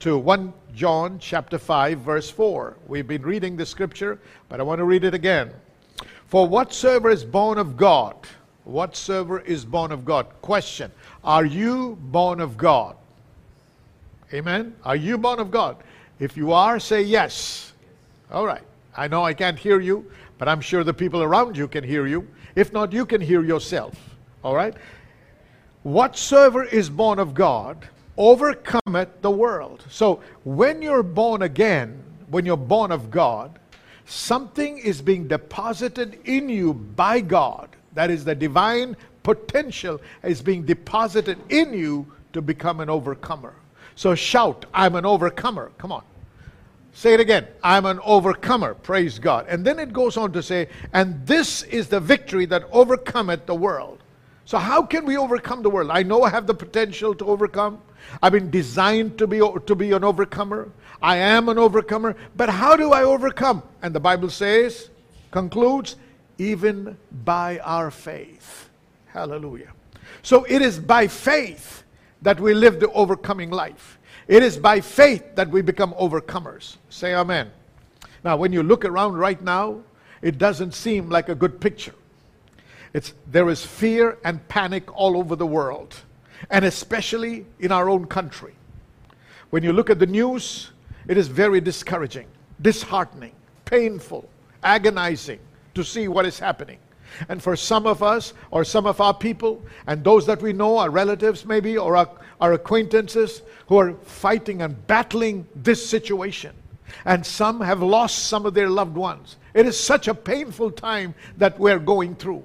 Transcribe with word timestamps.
to 0.00 0.18
1 0.18 0.52
John 0.74 1.18
chapter 1.18 1.58
5 1.58 1.98
verse 1.98 2.30
4. 2.30 2.76
We've 2.86 3.06
been 3.06 3.22
reading 3.22 3.56
the 3.56 3.66
scripture, 3.66 4.18
but 4.48 4.60
I 4.60 4.62
want 4.62 4.78
to 4.78 4.84
read 4.84 5.04
it 5.04 5.14
again. 5.14 5.50
For 6.26 6.46
whatsoever 6.46 7.10
is 7.10 7.24
born 7.24 7.58
of 7.58 7.76
God, 7.76 8.16
whatsoever 8.64 9.40
is 9.40 9.64
born 9.64 9.92
of 9.92 10.04
God. 10.04 10.26
Question, 10.40 10.90
are 11.24 11.44
you 11.44 11.98
born 12.00 12.40
of 12.40 12.56
God? 12.56 12.96
Amen. 14.32 14.74
Are 14.84 14.96
you 14.96 15.18
born 15.18 15.40
of 15.40 15.50
God? 15.50 15.76
If 16.18 16.36
you 16.36 16.52
are, 16.52 16.78
say 16.80 17.02
yes. 17.02 17.72
All 18.30 18.46
right. 18.46 18.62
I 18.96 19.08
know 19.08 19.24
I 19.24 19.34
can't 19.34 19.58
hear 19.58 19.80
you, 19.80 20.10
but 20.38 20.48
I'm 20.48 20.60
sure 20.60 20.84
the 20.84 20.94
people 20.94 21.22
around 21.22 21.56
you 21.56 21.68
can 21.68 21.84
hear 21.84 22.06
you. 22.06 22.26
If 22.54 22.72
not, 22.72 22.92
you 22.92 23.04
can 23.04 23.20
hear 23.20 23.44
yourself. 23.44 23.94
All 24.42 24.54
right? 24.54 24.74
Whatsoever 25.82 26.64
is 26.64 26.88
born 26.88 27.18
of 27.18 27.34
God 27.34 27.88
overcometh 28.16 29.22
the 29.22 29.30
world. 29.30 29.84
So 29.88 30.20
when 30.44 30.82
you're 30.82 31.02
born 31.02 31.42
again, 31.42 32.02
when 32.28 32.46
you're 32.46 32.56
born 32.56 32.92
of 32.92 33.10
God, 33.10 33.58
something 34.06 34.78
is 34.78 35.00
being 35.00 35.28
deposited 35.28 36.18
in 36.24 36.48
you 36.48 36.74
by 36.74 37.20
God. 37.20 37.68
That 37.94 38.10
is, 38.10 38.24
the 38.24 38.34
divine 38.34 38.96
potential 39.22 40.00
is 40.22 40.42
being 40.42 40.64
deposited 40.64 41.38
in 41.48 41.72
you 41.72 42.06
to 42.32 42.42
become 42.42 42.80
an 42.80 42.90
overcomer. 42.90 43.54
So 43.94 44.14
shout, 44.14 44.66
I'm 44.72 44.94
an 44.94 45.04
overcomer. 45.04 45.70
Come 45.78 45.92
on. 45.92 46.04
Say 46.94 47.14
it 47.14 47.20
again. 47.20 47.46
I'm 47.62 47.86
an 47.86 48.00
overcomer. 48.04 48.74
Praise 48.74 49.18
God. 49.18 49.46
And 49.48 49.64
then 49.64 49.78
it 49.78 49.92
goes 49.92 50.16
on 50.16 50.32
to 50.32 50.42
say, 50.42 50.68
and 50.92 51.26
this 51.26 51.62
is 51.64 51.88
the 51.88 52.00
victory 52.00 52.44
that 52.46 52.64
overcometh 52.70 53.46
the 53.46 53.54
world. 53.54 54.00
So, 54.44 54.58
how 54.58 54.82
can 54.82 55.06
we 55.06 55.16
overcome 55.16 55.62
the 55.62 55.70
world? 55.70 55.90
I 55.90 56.02
know 56.02 56.24
I 56.24 56.30
have 56.30 56.46
the 56.46 56.54
potential 56.54 57.14
to 57.14 57.24
overcome. 57.24 57.80
I've 58.22 58.32
been 58.32 58.50
designed 58.50 59.18
to 59.18 59.26
be, 59.26 59.38
to 59.38 59.74
be 59.74 59.92
an 59.92 60.04
overcomer. 60.04 60.70
I 61.00 61.16
am 61.16 61.48
an 61.48 61.58
overcomer. 61.58 62.16
But 62.36 62.48
how 62.48 62.76
do 62.76 62.92
I 62.92 63.02
overcome? 63.02 63.62
And 63.82 63.94
the 63.94 64.00
Bible 64.00 64.30
says, 64.30 64.90
concludes, 65.30 65.96
even 66.38 66.96
by 67.24 67.58
our 67.60 67.90
faith. 67.90 68.70
Hallelujah. 69.06 69.72
So, 70.22 70.44
it 70.44 70.62
is 70.62 70.78
by 70.78 71.08
faith 71.08 71.84
that 72.22 72.38
we 72.38 72.54
live 72.54 72.80
the 72.80 72.90
overcoming 72.92 73.50
life. 73.50 73.98
It 74.28 74.42
is 74.42 74.56
by 74.56 74.80
faith 74.80 75.34
that 75.34 75.48
we 75.48 75.62
become 75.62 75.92
overcomers. 75.94 76.76
Say 76.88 77.14
amen. 77.14 77.50
Now, 78.24 78.36
when 78.36 78.52
you 78.52 78.62
look 78.62 78.84
around 78.84 79.14
right 79.14 79.40
now, 79.42 79.82
it 80.22 80.38
doesn't 80.38 80.72
seem 80.72 81.08
like 81.08 81.28
a 81.28 81.34
good 81.34 81.60
picture. 81.60 81.94
It's, 82.94 83.14
there 83.26 83.48
is 83.48 83.64
fear 83.64 84.18
and 84.24 84.46
panic 84.48 84.96
all 84.96 85.16
over 85.16 85.34
the 85.34 85.46
world, 85.46 85.96
and 86.50 86.64
especially 86.64 87.46
in 87.60 87.72
our 87.72 87.88
own 87.88 88.06
country. 88.06 88.54
When 89.50 89.62
you 89.62 89.72
look 89.72 89.90
at 89.90 89.98
the 89.98 90.06
news, 90.06 90.70
it 91.08 91.16
is 91.16 91.28
very 91.28 91.60
discouraging, 91.60 92.26
disheartening, 92.60 93.32
painful, 93.64 94.28
agonizing 94.62 95.40
to 95.74 95.84
see 95.84 96.08
what 96.08 96.26
is 96.26 96.38
happening. 96.38 96.78
And 97.28 97.42
for 97.42 97.56
some 97.56 97.86
of 97.86 98.02
us, 98.02 98.32
or 98.50 98.64
some 98.64 98.86
of 98.86 99.00
our 99.00 99.12
people, 99.12 99.62
and 99.86 100.02
those 100.02 100.24
that 100.26 100.40
we 100.40 100.52
know, 100.52 100.78
our 100.78 100.90
relatives 100.90 101.44
maybe, 101.44 101.76
or 101.76 101.96
our, 101.96 102.08
our 102.40 102.54
acquaintances, 102.54 103.42
who 103.66 103.76
are 103.76 103.94
fighting 104.04 104.62
and 104.62 104.86
battling 104.86 105.46
this 105.54 105.84
situation. 105.84 106.54
And 107.04 107.24
some 107.24 107.60
have 107.60 107.82
lost 107.82 108.26
some 108.26 108.46
of 108.46 108.54
their 108.54 108.68
loved 108.68 108.96
ones. 108.96 109.36
It 109.54 109.66
is 109.66 109.78
such 109.78 110.08
a 110.08 110.14
painful 110.14 110.70
time 110.70 111.14
that 111.36 111.58
we're 111.58 111.78
going 111.78 112.14
through. 112.14 112.44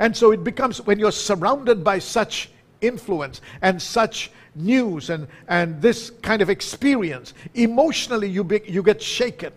And 0.00 0.16
so 0.16 0.32
it 0.32 0.44
becomes, 0.44 0.80
when 0.80 0.98
you're 0.98 1.12
surrounded 1.12 1.82
by 1.82 1.98
such 1.98 2.50
influence 2.80 3.40
and 3.62 3.80
such 3.80 4.30
news 4.54 5.10
and, 5.10 5.26
and 5.48 5.80
this 5.80 6.10
kind 6.22 6.42
of 6.42 6.50
experience, 6.50 7.34
emotionally 7.54 8.28
you, 8.28 8.44
be, 8.44 8.60
you 8.66 8.82
get 8.82 9.00
shaken. 9.00 9.52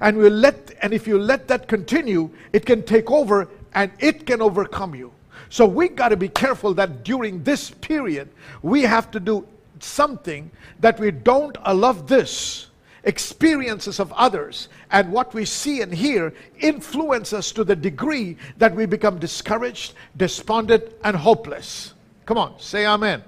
And, 0.00 0.16
we 0.16 0.30
let, 0.30 0.74
and 0.82 0.92
if 0.92 1.06
you 1.06 1.18
let 1.18 1.48
that 1.48 1.68
continue, 1.68 2.30
it 2.52 2.66
can 2.66 2.82
take 2.82 3.10
over 3.10 3.48
and 3.74 3.90
it 3.98 4.26
can 4.26 4.42
overcome 4.42 4.94
you. 4.94 5.12
So 5.48 5.66
we 5.66 5.88
got 5.88 6.08
to 6.08 6.16
be 6.16 6.28
careful 6.28 6.74
that 6.74 7.04
during 7.04 7.42
this 7.42 7.70
period, 7.70 8.28
we 8.62 8.82
have 8.82 9.10
to 9.10 9.20
do 9.20 9.46
something 9.80 10.50
that 10.80 10.98
we 10.98 11.10
don't 11.10 11.56
allow 11.64 11.92
this 11.92 12.68
experiences 13.04 13.98
of 13.98 14.12
others 14.12 14.68
and 14.92 15.12
what 15.12 15.34
we 15.34 15.44
see 15.44 15.80
and 15.80 15.92
hear 15.92 16.32
influence 16.60 17.32
us 17.32 17.50
to 17.52 17.64
the 17.64 17.74
degree 17.74 18.36
that 18.58 18.74
we 18.74 18.86
become 18.86 19.18
discouraged, 19.18 19.94
despondent, 20.16 20.84
and 21.02 21.16
hopeless. 21.16 21.91
Come 22.26 22.38
on, 22.38 22.58
say 22.58 22.86
amen. 22.86 23.22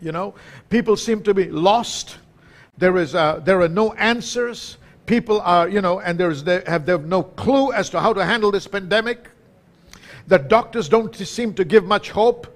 You 0.00 0.12
know, 0.12 0.34
people 0.68 0.96
seem 0.96 1.22
to 1.22 1.34
be 1.34 1.48
lost. 1.50 2.18
There 2.78 2.96
is 2.98 3.14
uh, 3.14 3.40
there 3.44 3.60
are 3.62 3.68
no 3.68 3.92
answers. 3.94 4.76
People 5.06 5.40
are, 5.40 5.68
you 5.68 5.80
know, 5.80 6.00
and 6.00 6.18
there's 6.18 6.44
they 6.44 6.62
have, 6.66 6.84
they 6.84 6.92
have 6.92 7.06
no 7.06 7.22
clue 7.22 7.72
as 7.72 7.88
to 7.90 8.00
how 8.00 8.12
to 8.12 8.24
handle 8.24 8.50
this 8.50 8.66
pandemic. 8.66 9.30
The 10.26 10.38
doctors 10.38 10.88
don't 10.88 11.14
seem 11.14 11.54
to 11.54 11.64
give 11.64 11.84
much 11.84 12.10
hope. 12.10 12.52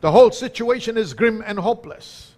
The 0.00 0.10
whole 0.10 0.32
situation 0.32 0.98
is 0.98 1.14
grim 1.14 1.42
and 1.46 1.58
hopeless. 1.58 2.32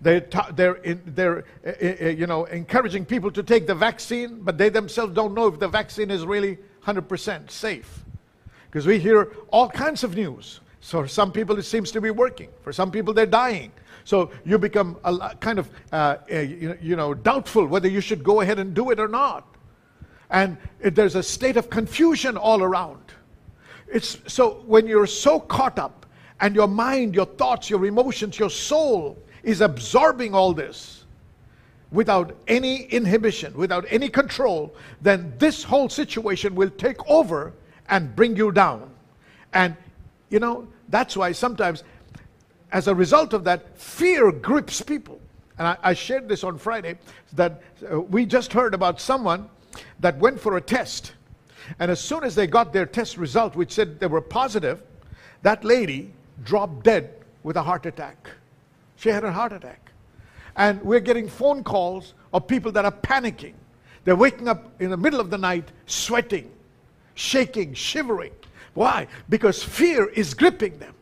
They're, 0.00 0.26
they're, 0.52 0.74
in, 0.74 1.02
they're 1.06 1.44
uh, 1.66 1.70
uh, 1.82 2.08
you 2.10 2.26
know, 2.26 2.44
encouraging 2.44 3.06
people 3.06 3.30
to 3.32 3.42
take 3.42 3.66
the 3.66 3.74
vaccine, 3.74 4.42
but 4.42 4.58
they 4.58 4.68
themselves 4.68 5.14
don't 5.14 5.34
know 5.34 5.48
if 5.48 5.58
the 5.58 5.68
vaccine 5.68 6.10
is 6.10 6.24
really 6.24 6.58
100% 6.84 7.50
safe. 7.50 8.04
Because 8.66 8.86
we 8.86 8.98
hear 8.98 9.32
all 9.48 9.68
kinds 9.68 10.04
of 10.04 10.14
news. 10.14 10.60
So 10.84 11.00
for 11.00 11.08
some 11.08 11.32
people, 11.32 11.58
it 11.58 11.62
seems 11.62 11.90
to 11.92 12.00
be 12.02 12.10
working. 12.10 12.50
For 12.60 12.70
some 12.70 12.90
people, 12.90 13.14
they're 13.14 13.24
dying. 13.24 13.72
So 14.04 14.30
you 14.44 14.58
become 14.58 14.98
a, 15.02 15.34
kind 15.40 15.58
of, 15.58 15.70
uh, 15.90 16.16
uh, 16.30 16.40
you 16.40 16.94
know, 16.94 17.14
doubtful 17.14 17.66
whether 17.66 17.88
you 17.88 18.02
should 18.02 18.22
go 18.22 18.42
ahead 18.42 18.58
and 18.58 18.74
do 18.74 18.90
it 18.90 19.00
or 19.00 19.08
not. 19.08 19.46
And 20.28 20.58
it, 20.80 20.94
there's 20.94 21.14
a 21.14 21.22
state 21.22 21.56
of 21.56 21.70
confusion 21.70 22.36
all 22.36 22.62
around. 22.62 23.00
It's 23.90 24.18
so 24.26 24.62
when 24.66 24.86
you're 24.86 25.06
so 25.06 25.40
caught 25.40 25.78
up, 25.78 26.04
and 26.40 26.54
your 26.54 26.68
mind, 26.68 27.14
your 27.14 27.24
thoughts, 27.24 27.70
your 27.70 27.86
emotions, 27.86 28.38
your 28.38 28.50
soul 28.50 29.16
is 29.42 29.62
absorbing 29.62 30.34
all 30.34 30.52
this 30.52 31.06
without 31.92 32.36
any 32.46 32.82
inhibition, 32.84 33.54
without 33.54 33.86
any 33.88 34.10
control, 34.10 34.74
then 35.00 35.32
this 35.38 35.62
whole 35.62 35.88
situation 35.88 36.54
will 36.54 36.70
take 36.70 36.98
over 37.08 37.54
and 37.88 38.14
bring 38.14 38.36
you 38.36 38.52
down. 38.52 38.90
And, 39.54 39.74
you 40.28 40.40
know, 40.40 40.68
that's 40.88 41.16
why 41.16 41.32
sometimes, 41.32 41.82
as 42.72 42.88
a 42.88 42.94
result 42.94 43.32
of 43.32 43.44
that, 43.44 43.78
fear 43.78 44.30
grips 44.32 44.80
people. 44.80 45.20
And 45.58 45.66
I, 45.68 45.76
I 45.82 45.94
shared 45.94 46.28
this 46.28 46.44
on 46.44 46.58
Friday 46.58 46.98
that 47.34 47.62
uh, 47.90 48.00
we 48.00 48.26
just 48.26 48.52
heard 48.52 48.74
about 48.74 49.00
someone 49.00 49.48
that 50.00 50.18
went 50.18 50.40
for 50.40 50.56
a 50.56 50.60
test. 50.60 51.12
And 51.78 51.90
as 51.90 52.00
soon 52.00 52.24
as 52.24 52.34
they 52.34 52.46
got 52.46 52.72
their 52.72 52.86
test 52.86 53.16
result, 53.16 53.56
which 53.56 53.72
said 53.72 54.00
they 54.00 54.06
were 54.06 54.20
positive, 54.20 54.82
that 55.42 55.64
lady 55.64 56.12
dropped 56.42 56.82
dead 56.82 57.14
with 57.42 57.56
a 57.56 57.62
heart 57.62 57.86
attack. 57.86 58.30
She 58.96 59.08
had 59.08 59.24
a 59.24 59.32
heart 59.32 59.52
attack. 59.52 59.92
And 60.56 60.82
we're 60.82 61.00
getting 61.00 61.28
phone 61.28 61.64
calls 61.64 62.14
of 62.32 62.46
people 62.46 62.72
that 62.72 62.84
are 62.84 62.92
panicking. 62.92 63.54
They're 64.04 64.16
waking 64.16 64.48
up 64.48 64.70
in 64.80 64.90
the 64.90 64.96
middle 64.96 65.20
of 65.20 65.30
the 65.30 65.38
night, 65.38 65.70
sweating, 65.86 66.50
shaking, 67.14 67.74
shivering. 67.74 68.32
Why? 68.74 69.06
Because 69.28 69.62
fear 69.62 70.06
is 70.10 70.34
gripping 70.34 70.78
them. 70.78 70.94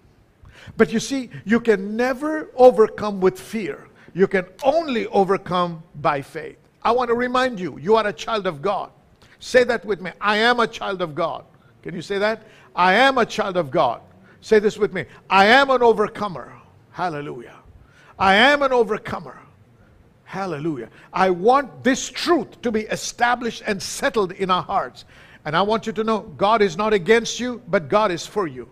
But 0.76 0.92
you 0.92 1.00
see, 1.00 1.30
you 1.44 1.60
can 1.60 1.96
never 1.96 2.50
overcome 2.54 3.20
with 3.20 3.38
fear. 3.38 3.88
You 4.14 4.26
can 4.26 4.46
only 4.62 5.06
overcome 5.08 5.82
by 5.96 6.22
faith. 6.22 6.58
I 6.82 6.92
want 6.92 7.08
to 7.08 7.14
remind 7.14 7.58
you, 7.58 7.78
you 7.78 7.96
are 7.96 8.06
a 8.06 8.12
child 8.12 8.46
of 8.46 8.62
God. 8.62 8.90
Say 9.38 9.64
that 9.64 9.84
with 9.84 10.00
me. 10.00 10.12
I 10.20 10.36
am 10.36 10.60
a 10.60 10.66
child 10.66 11.02
of 11.02 11.14
God. 11.14 11.44
Can 11.82 11.94
you 11.94 12.02
say 12.02 12.18
that? 12.18 12.46
I 12.76 12.94
am 12.94 13.18
a 13.18 13.26
child 13.26 13.56
of 13.56 13.70
God. 13.70 14.00
Say 14.40 14.58
this 14.58 14.76
with 14.76 14.92
me. 14.92 15.04
I 15.30 15.46
am 15.46 15.70
an 15.70 15.82
overcomer. 15.82 16.52
Hallelujah. 16.90 17.56
I 18.18 18.34
am 18.34 18.62
an 18.62 18.72
overcomer. 18.72 19.38
Hallelujah. 20.24 20.88
I 21.12 21.30
want 21.30 21.84
this 21.84 22.08
truth 22.08 22.62
to 22.62 22.72
be 22.72 22.82
established 22.82 23.62
and 23.66 23.82
settled 23.82 24.32
in 24.32 24.50
our 24.50 24.62
hearts. 24.62 25.04
And 25.44 25.56
I 25.56 25.62
want 25.62 25.86
you 25.86 25.92
to 25.94 26.04
know 26.04 26.20
God 26.20 26.62
is 26.62 26.76
not 26.76 26.92
against 26.92 27.40
you, 27.40 27.62
but 27.68 27.88
God 27.88 28.10
is 28.12 28.26
for 28.26 28.46
you. 28.46 28.68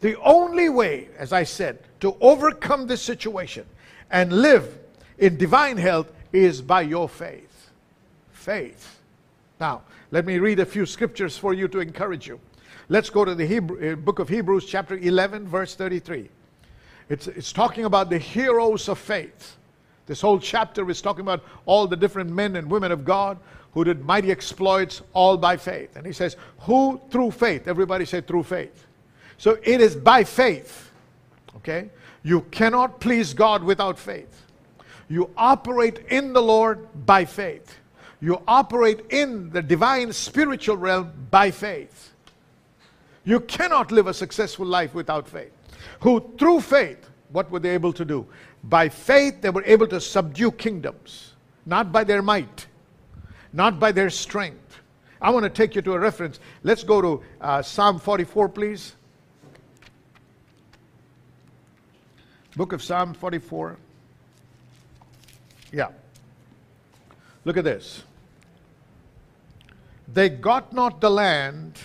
The 0.00 0.18
only 0.20 0.68
way, 0.68 1.08
as 1.18 1.32
I 1.32 1.44
said, 1.44 1.78
to 2.00 2.16
overcome 2.20 2.86
this 2.86 3.02
situation 3.02 3.66
and 4.10 4.32
live 4.32 4.78
in 5.18 5.36
divine 5.36 5.78
health 5.78 6.12
is 6.32 6.60
by 6.60 6.82
your 6.82 7.08
faith. 7.08 7.70
Faith. 8.32 9.00
Now, 9.58 9.82
let 10.10 10.26
me 10.26 10.38
read 10.38 10.60
a 10.60 10.66
few 10.66 10.86
scriptures 10.86 11.36
for 11.36 11.54
you 11.54 11.66
to 11.68 11.80
encourage 11.80 12.26
you. 12.26 12.38
Let's 12.88 13.10
go 13.10 13.24
to 13.24 13.34
the 13.34 13.46
Hebrew, 13.46 13.92
uh, 13.92 13.96
book 13.96 14.18
of 14.18 14.28
Hebrews, 14.28 14.66
chapter 14.66 14.96
11, 14.96 15.48
verse 15.48 15.74
33. 15.74 16.28
It's, 17.08 17.26
it's 17.26 17.52
talking 17.52 17.84
about 17.84 18.10
the 18.10 18.18
heroes 18.18 18.88
of 18.88 18.98
faith. 18.98 19.56
This 20.06 20.20
whole 20.20 20.38
chapter 20.38 20.88
is 20.88 21.02
talking 21.02 21.22
about 21.22 21.42
all 21.64 21.88
the 21.88 21.96
different 21.96 22.30
men 22.30 22.54
and 22.54 22.70
women 22.70 22.92
of 22.92 23.04
God 23.04 23.38
who 23.76 23.84
did 23.84 24.06
mighty 24.06 24.30
exploits 24.30 25.02
all 25.12 25.36
by 25.36 25.54
faith. 25.54 25.96
And 25.96 26.06
he 26.06 26.12
says, 26.14 26.36
Who 26.60 26.98
through 27.10 27.32
faith? 27.32 27.68
Everybody 27.68 28.06
say 28.06 28.22
through 28.22 28.44
faith. 28.44 28.86
So 29.36 29.58
it 29.62 29.82
is 29.82 29.94
by 29.94 30.24
faith. 30.24 30.90
Okay? 31.56 31.90
You 32.22 32.40
cannot 32.50 33.00
please 33.00 33.34
God 33.34 33.62
without 33.62 33.98
faith. 33.98 34.46
You 35.10 35.28
operate 35.36 36.06
in 36.08 36.32
the 36.32 36.40
Lord 36.40 36.88
by 37.04 37.26
faith. 37.26 37.76
You 38.22 38.40
operate 38.48 39.10
in 39.10 39.50
the 39.50 39.60
divine 39.60 40.10
spiritual 40.10 40.78
realm 40.78 41.12
by 41.30 41.50
faith. 41.50 42.14
You 43.24 43.40
cannot 43.40 43.92
live 43.92 44.06
a 44.06 44.14
successful 44.14 44.64
life 44.64 44.94
without 44.94 45.28
faith. 45.28 45.52
Who, 46.00 46.32
through 46.38 46.62
faith, 46.62 47.10
what 47.28 47.50
were 47.50 47.60
they 47.60 47.74
able 47.74 47.92
to 47.92 48.06
do? 48.06 48.26
By 48.64 48.88
faith, 48.88 49.42
they 49.42 49.50
were 49.50 49.64
able 49.66 49.86
to 49.88 50.00
subdue 50.00 50.52
kingdoms, 50.52 51.34
not 51.66 51.92
by 51.92 52.04
their 52.04 52.22
might, 52.22 52.66
not 53.56 53.80
by 53.80 53.90
their 53.90 54.10
strength. 54.10 54.80
I 55.20 55.30
want 55.30 55.44
to 55.44 55.50
take 55.50 55.74
you 55.74 55.82
to 55.82 55.94
a 55.94 55.98
reference. 55.98 56.38
Let's 56.62 56.84
go 56.84 57.00
to 57.00 57.22
uh, 57.40 57.62
Psalm 57.62 57.98
44, 57.98 58.50
please. 58.50 58.94
Book 62.54 62.74
of 62.74 62.82
Psalm 62.82 63.14
44. 63.14 63.78
Yeah. 65.72 65.88
Look 67.46 67.56
at 67.56 67.64
this. 67.64 68.02
They 70.12 70.28
got 70.28 70.74
not 70.74 71.00
the 71.00 71.10
land 71.10 71.78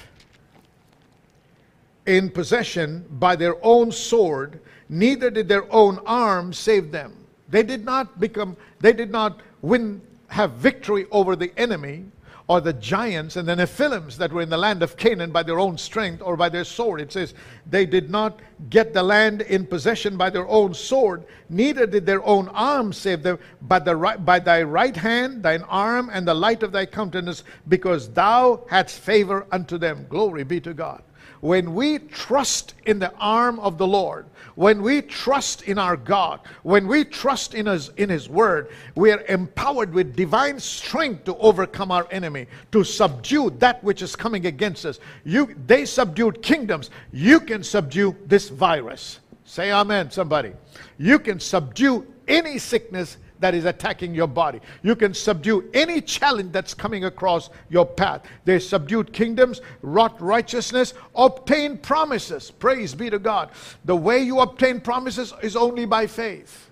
in 2.05 2.29
possession 2.29 3.05
by 3.11 3.37
their 3.37 3.55
own 3.65 3.93
sword, 3.93 4.59
neither 4.89 5.29
did 5.29 5.47
their 5.47 5.71
own 5.73 5.99
arm 6.05 6.51
save 6.51 6.91
them. 6.91 7.15
They 7.47 7.63
did 7.63 7.85
not 7.85 8.19
become, 8.19 8.57
they 8.79 8.91
did 8.91 9.11
not 9.11 9.39
win, 9.61 10.01
have 10.31 10.51
victory 10.53 11.05
over 11.11 11.35
the 11.35 11.51
enemy 11.57 12.05
or 12.47 12.61
the 12.61 12.73
giants 12.73 13.35
and 13.35 13.47
the 13.47 13.55
Nephilims 13.55 14.15
that 14.17 14.31
were 14.31 14.41
in 14.41 14.49
the 14.49 14.57
land 14.57 14.81
of 14.81 14.97
Canaan 14.97 15.31
by 15.31 15.43
their 15.43 15.59
own 15.59 15.77
strength 15.77 16.21
or 16.21 16.35
by 16.35 16.49
their 16.49 16.63
sword. 16.63 17.01
It 17.01 17.11
says, 17.11 17.33
they 17.69 17.85
did 17.85 18.09
not 18.09 18.39
get 18.69 18.93
the 18.93 19.03
land 19.03 19.41
in 19.41 19.65
possession 19.65 20.17
by 20.17 20.29
their 20.29 20.47
own 20.47 20.73
sword, 20.73 21.25
neither 21.49 21.85
did 21.85 22.05
their 22.05 22.23
own 22.25 22.47
arm 22.49 22.93
save 22.93 23.23
them, 23.23 23.39
but 23.61 23.85
the 23.85 23.95
right, 23.95 24.25
by 24.25 24.39
thy 24.39 24.63
right 24.63 24.95
hand, 24.95 25.43
thine 25.43 25.63
arm, 25.63 26.09
and 26.11 26.27
the 26.27 26.33
light 26.33 26.63
of 26.63 26.71
thy 26.71 26.85
countenance, 26.85 27.43
because 27.67 28.09
thou 28.09 28.63
hadst 28.69 28.99
favor 28.99 29.45
unto 29.51 29.77
them. 29.77 30.05
Glory 30.09 30.43
be 30.43 30.59
to 30.61 30.73
God. 30.73 31.03
When 31.41 31.73
we 31.73 31.99
trust 31.99 32.75
in 32.85 32.99
the 32.99 33.13
arm 33.19 33.59
of 33.59 33.77
the 33.77 33.87
Lord, 33.87 34.27
when 34.55 34.81
we 34.83 35.01
trust 35.01 35.63
in 35.63 35.77
our 35.79 35.97
God, 35.97 36.41
when 36.63 36.87
we 36.87 37.03
trust 37.03 37.55
in 37.55 37.65
his, 37.65 37.89
in 37.97 38.09
his 38.09 38.29
word, 38.29 38.69
we 38.95 39.11
are 39.11 39.23
empowered 39.27 39.93
with 39.93 40.15
divine 40.15 40.59
strength 40.59 41.23
to 41.25 41.35
overcome 41.37 41.91
our 41.91 42.07
enemy, 42.11 42.47
to 42.71 42.83
subdue 42.83 43.49
that 43.57 43.83
which 43.83 44.01
is 44.01 44.15
coming 44.15 44.45
against 44.45 44.85
us. 44.85 44.99
You, 45.23 45.55
they 45.65 45.85
subdued 45.85 46.43
kingdoms. 46.43 46.89
You 47.11 47.39
can 47.39 47.63
subdue 47.63 48.15
this 48.27 48.49
virus. 48.49 49.19
Say 49.43 49.71
amen, 49.71 50.11
somebody. 50.11 50.53
You 50.97 51.17
can 51.17 51.39
subdue 51.39 52.05
any 52.27 52.57
sickness 52.57 53.17
that 53.41 53.53
is 53.53 53.65
attacking 53.65 54.15
your 54.15 54.27
body. 54.27 54.61
You 54.81 54.95
can 54.95 55.13
subdue 55.13 55.69
any 55.73 55.99
challenge 55.99 56.51
that's 56.51 56.73
coming 56.73 57.05
across 57.05 57.49
your 57.69 57.85
path. 57.85 58.23
They 58.45 58.59
subdued 58.59 59.11
kingdoms, 59.11 59.61
wrought 59.81 60.19
righteousness, 60.21 60.93
obtained 61.15 61.83
promises. 61.83 62.49
Praise 62.51 62.95
be 62.95 63.09
to 63.09 63.19
God. 63.19 63.49
The 63.85 63.95
way 63.95 64.19
you 64.19 64.39
obtain 64.39 64.79
promises 64.79 65.33
is 65.41 65.55
only 65.55 65.85
by 65.85 66.07
faith. 66.07 66.69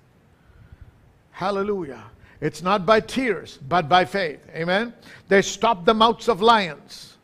Hallelujah. 1.31 2.03
It's 2.41 2.61
not 2.61 2.85
by 2.85 3.01
tears, 3.01 3.59
but 3.67 3.89
by 3.89 4.05
faith. 4.05 4.39
Amen. 4.55 4.93
They 5.27 5.41
stopped 5.41 5.85
the 5.85 5.93
mouths 5.93 6.29
of 6.29 6.41
lions. 6.41 7.17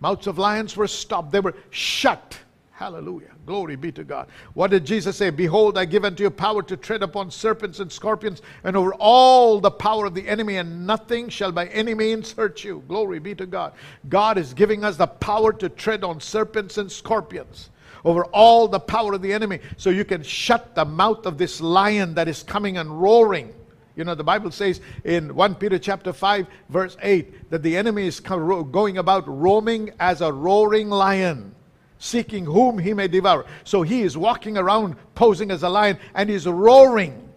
Mouths 0.00 0.26
of 0.26 0.38
lions 0.38 0.76
were 0.76 0.88
stopped, 0.88 1.32
they 1.32 1.40
were 1.40 1.54
shut. 1.70 2.38
Hallelujah. 2.76 3.30
Glory 3.46 3.74
be 3.74 3.90
to 3.92 4.04
God. 4.04 4.28
What 4.52 4.70
did 4.70 4.84
Jesus 4.84 5.16
say? 5.16 5.30
Behold, 5.30 5.78
I 5.78 5.86
give 5.86 6.04
unto 6.04 6.22
you 6.22 6.28
power 6.28 6.62
to 6.64 6.76
tread 6.76 7.02
upon 7.02 7.30
serpents 7.30 7.80
and 7.80 7.90
scorpions 7.90 8.42
and 8.64 8.76
over 8.76 8.92
all 8.96 9.60
the 9.60 9.70
power 9.70 10.04
of 10.04 10.12
the 10.12 10.28
enemy, 10.28 10.58
and 10.58 10.86
nothing 10.86 11.30
shall 11.30 11.50
by 11.52 11.68
any 11.68 11.94
means 11.94 12.32
hurt 12.32 12.64
you. 12.64 12.84
Glory 12.86 13.18
be 13.18 13.34
to 13.36 13.46
God. 13.46 13.72
God 14.10 14.36
is 14.36 14.52
giving 14.52 14.84
us 14.84 14.98
the 14.98 15.06
power 15.06 15.54
to 15.54 15.70
tread 15.70 16.04
on 16.04 16.20
serpents 16.20 16.76
and 16.76 16.92
scorpions 16.92 17.70
over 18.04 18.26
all 18.26 18.68
the 18.68 18.78
power 18.78 19.14
of 19.14 19.22
the 19.22 19.32
enemy 19.32 19.58
so 19.78 19.88
you 19.88 20.04
can 20.04 20.22
shut 20.22 20.74
the 20.74 20.84
mouth 20.84 21.24
of 21.24 21.38
this 21.38 21.62
lion 21.62 22.12
that 22.12 22.28
is 22.28 22.42
coming 22.42 22.76
and 22.76 23.00
roaring. 23.00 23.54
You 23.96 24.04
know, 24.04 24.14
the 24.14 24.22
Bible 24.22 24.50
says 24.50 24.82
in 25.04 25.34
1 25.34 25.54
Peter 25.54 25.78
chapter 25.78 26.12
5, 26.12 26.46
verse 26.68 26.98
8, 27.00 27.48
that 27.48 27.62
the 27.62 27.74
enemy 27.74 28.06
is 28.06 28.20
going 28.20 28.98
about 28.98 29.26
roaming 29.26 29.92
as 29.98 30.20
a 30.20 30.30
roaring 30.30 30.90
lion 30.90 31.54
seeking 31.98 32.44
whom 32.44 32.78
he 32.78 32.92
may 32.92 33.08
devour. 33.08 33.46
So 33.64 33.82
he 33.82 34.02
is 34.02 34.16
walking 34.16 34.56
around 34.56 34.96
posing 35.14 35.50
as 35.50 35.62
a 35.62 35.68
lion 35.68 35.98
and 36.14 36.28
he's 36.28 36.46
roaring. 36.46 37.28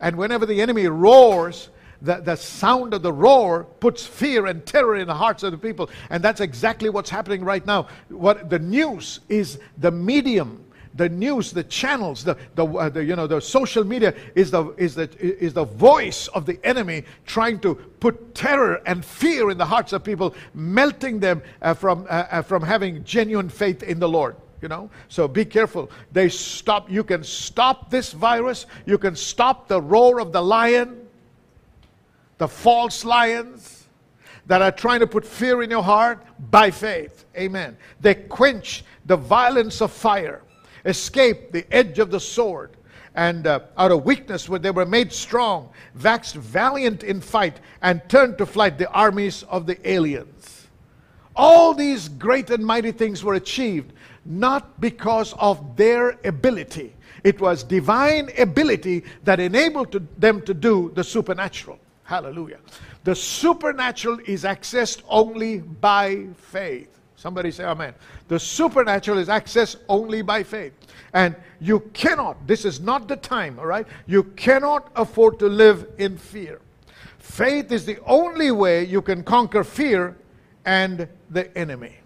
And 0.00 0.16
whenever 0.16 0.46
the 0.46 0.60
enemy 0.60 0.86
roars, 0.86 1.70
the, 2.02 2.16
the 2.16 2.36
sound 2.36 2.94
of 2.94 3.02
the 3.02 3.12
roar 3.12 3.64
puts 3.64 4.06
fear 4.06 4.46
and 4.46 4.64
terror 4.66 4.96
in 4.96 5.06
the 5.06 5.14
hearts 5.14 5.42
of 5.42 5.52
the 5.52 5.58
people. 5.58 5.90
And 6.10 6.22
that's 6.22 6.40
exactly 6.40 6.90
what's 6.90 7.10
happening 7.10 7.42
right 7.42 7.64
now. 7.64 7.88
What 8.08 8.50
the 8.50 8.58
news 8.58 9.20
is 9.28 9.58
the 9.78 9.90
medium 9.90 10.65
the 10.96 11.08
news, 11.08 11.52
the 11.52 11.64
channels, 11.64 12.24
the, 12.24 12.36
the, 12.54 12.66
uh, 12.66 12.88
the, 12.88 13.04
you 13.04 13.16
know, 13.16 13.26
the 13.26 13.40
social 13.40 13.84
media 13.84 14.14
is 14.34 14.50
the, 14.50 14.70
is, 14.76 14.94
the, 14.94 15.08
is 15.20 15.52
the 15.52 15.64
voice 15.64 16.28
of 16.28 16.46
the 16.46 16.58
enemy 16.64 17.04
trying 17.26 17.60
to 17.60 17.74
put 17.74 18.34
terror 18.34 18.82
and 18.86 19.04
fear 19.04 19.50
in 19.50 19.58
the 19.58 19.64
hearts 19.64 19.92
of 19.92 20.02
people, 20.02 20.34
melting 20.54 21.20
them 21.20 21.42
uh, 21.62 21.74
from, 21.74 22.06
uh, 22.08 22.26
uh 22.30 22.42
from 22.42 22.62
having 22.62 23.04
genuine 23.04 23.48
faith 23.48 23.82
in 23.82 23.98
the 23.98 24.08
Lord. 24.08 24.36
You 24.62 24.68
know, 24.68 24.90
so 25.08 25.28
be 25.28 25.44
careful. 25.44 25.90
They 26.12 26.30
stop. 26.30 26.90
You 26.90 27.04
can 27.04 27.22
stop 27.22 27.90
this 27.90 28.12
virus. 28.12 28.64
You 28.86 28.96
can 28.96 29.14
stop 29.14 29.68
the 29.68 29.80
roar 29.80 30.18
of 30.18 30.32
the 30.32 30.40
lion, 30.40 31.06
the 32.38 32.48
false 32.48 33.04
lions 33.04 33.86
that 34.46 34.62
are 34.62 34.72
trying 34.72 35.00
to 35.00 35.06
put 35.06 35.26
fear 35.26 35.62
in 35.62 35.70
your 35.70 35.82
heart 35.82 36.24
by 36.50 36.70
faith. 36.70 37.26
Amen. 37.36 37.76
They 38.00 38.14
quench 38.14 38.82
the 39.04 39.16
violence 39.16 39.82
of 39.82 39.92
fire 39.92 40.40
escaped 40.86 41.52
the 41.52 41.66
edge 41.74 41.98
of 41.98 42.10
the 42.10 42.20
sword, 42.20 42.70
and 43.14 43.46
uh, 43.46 43.60
out 43.76 43.92
of 43.92 44.04
weakness 44.04 44.48
where 44.48 44.58
they 44.58 44.70
were 44.70 44.86
made 44.86 45.12
strong, 45.12 45.68
waxed 46.02 46.36
valiant 46.36 47.02
in 47.02 47.20
fight, 47.20 47.60
and 47.82 48.00
turned 48.08 48.38
to 48.38 48.46
flight 48.46 48.78
the 48.78 48.90
armies 48.90 49.42
of 49.44 49.66
the 49.66 49.78
aliens. 49.88 50.68
All 51.34 51.74
these 51.74 52.08
great 52.08 52.48
and 52.50 52.64
mighty 52.64 52.92
things 52.92 53.22
were 53.22 53.34
achieved 53.34 53.92
not 54.26 54.80
because 54.80 55.34
of 55.34 55.76
their 55.76 56.18
ability. 56.24 56.94
It 57.24 57.40
was 57.40 57.62
divine 57.62 58.30
ability 58.38 59.04
that 59.24 59.40
enabled 59.40 59.92
to, 59.92 60.02
them 60.18 60.42
to 60.42 60.54
do 60.54 60.92
the 60.94 61.04
supernatural. 61.04 61.78
Hallelujah. 62.04 62.58
The 63.04 63.14
supernatural 63.14 64.18
is 64.26 64.44
accessed 64.44 65.02
only 65.08 65.58
by 65.58 66.26
faith. 66.36 66.95
Somebody 67.16 67.50
say 67.50 67.64
amen. 67.64 67.94
The 68.28 68.38
supernatural 68.38 69.18
is 69.18 69.28
accessed 69.28 69.76
only 69.88 70.20
by 70.20 70.42
faith. 70.42 70.74
And 71.14 71.34
you 71.60 71.80
cannot, 71.94 72.46
this 72.46 72.66
is 72.66 72.78
not 72.78 73.08
the 73.08 73.16
time, 73.16 73.58
all 73.58 73.66
right? 73.66 73.86
You 74.06 74.22
cannot 74.22 74.92
afford 74.94 75.38
to 75.38 75.46
live 75.46 75.86
in 75.96 76.18
fear. 76.18 76.60
Faith 77.18 77.72
is 77.72 77.86
the 77.86 77.98
only 78.04 78.50
way 78.50 78.84
you 78.84 79.00
can 79.00 79.24
conquer 79.24 79.64
fear 79.64 80.16
and 80.66 81.08
the 81.30 81.56
enemy. 81.56 81.96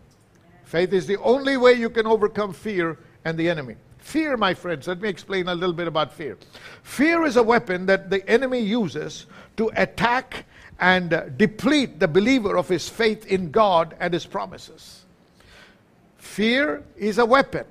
Faith 0.65 0.93
is 0.93 1.07
the 1.07 1.17
only 1.19 1.57
way 1.57 1.73
you 1.73 1.91
can 1.91 2.07
overcome 2.07 2.53
fear 2.53 2.97
and 3.25 3.37
the 3.37 3.51
enemy. 3.51 3.75
Fear, 3.99 4.37
my 4.37 4.55
friends, 4.55 4.87
let 4.87 5.01
me 5.01 5.09
explain 5.09 5.49
a 5.49 5.55
little 5.55 5.75
bit 5.75 5.89
about 5.89 6.13
fear. 6.13 6.39
Fear 6.85 7.25
is 7.25 7.37
a 7.37 7.43
weapon 7.43 7.85
that 7.87 8.11
the 8.11 8.27
enemy 8.31 8.61
uses 8.61 9.27
to 9.57 9.71
attack 9.77 10.47
and 10.81 11.35
deplete 11.37 12.01
the 12.01 12.09
believer 12.09 12.57
of 12.57 12.69
his 12.69 12.89
faith 12.89 13.27
in 13.27 13.51
God 13.51 13.95
and 14.01 14.13
his 14.13 14.25
promises. 14.25 15.05
Fear 16.17 16.83
is 16.97 17.19
a 17.19 17.27
weapon. 17.27 17.65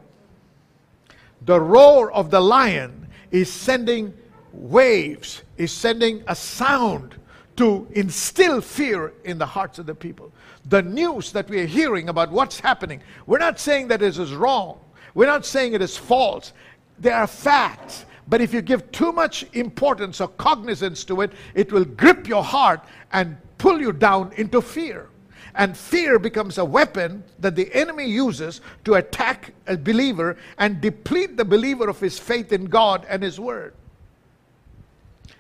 The 1.46 1.60
roar 1.60 2.12
of 2.12 2.30
the 2.30 2.40
lion 2.40 3.08
is 3.32 3.52
sending 3.52 4.14
waves, 4.54 5.42
is 5.58 5.72
sending 5.72 6.24
a 6.28 6.36
sound 6.36 7.16
to 7.56 7.88
instill 7.92 8.62
fear 8.62 9.14
in 9.24 9.38
the 9.38 9.46
hearts 9.46 9.80
of 9.80 9.86
the 9.86 9.96
people. 9.96 10.32
The 10.66 10.82
news 10.82 11.32
that 11.32 11.50
we 11.50 11.60
are 11.62 11.66
hearing 11.66 12.10
about 12.10 12.32
what's 12.32 12.60
happening, 12.60 13.02
we're 13.26 13.40
not 13.40 13.60
saying 13.60 13.88
that 13.90 14.02
it 14.02 14.18
is 14.18 14.34
wrong. 14.34 14.80
We're 15.14 15.26
not 15.26 15.46
saying 15.46 15.74
it 15.74 15.82
is 15.82 15.98
false. 15.98 16.54
There 17.00 17.16
are 17.16 17.28
facts. 17.28 18.06
But 18.30 18.42
if 18.42 18.54
you 18.54 18.62
give 18.62 18.92
too 18.92 19.12
much 19.12 19.46
importance 19.54 20.22
or 20.22 20.28
cognizance 20.28 21.04
to 21.06 21.22
it, 21.22 21.32
it 21.56 21.72
will 21.72 21.86
grip 21.86 22.28
your 22.28 22.44
heart 22.44 22.82
and 23.12 23.38
pull 23.58 23.82
you 23.82 23.92
down 23.92 24.32
into 24.38 24.62
fear. 24.62 25.10
And 25.56 25.76
fear 25.76 26.20
becomes 26.20 26.60
a 26.60 26.64
weapon 26.64 27.24
that 27.40 27.56
the 27.56 27.74
enemy 27.74 28.06
uses 28.06 28.62
to 28.86 28.94
attack 28.96 29.54
a 29.68 29.76
believer 29.76 30.38
and 30.60 30.80
deplete 30.80 31.38
the 31.38 31.46
believer 31.46 31.90
of 31.90 32.00
his 32.00 32.20
faith 32.20 32.54
in 32.54 32.66
God 32.66 33.06
and 33.10 33.24
his 33.24 33.40
word. 33.40 33.74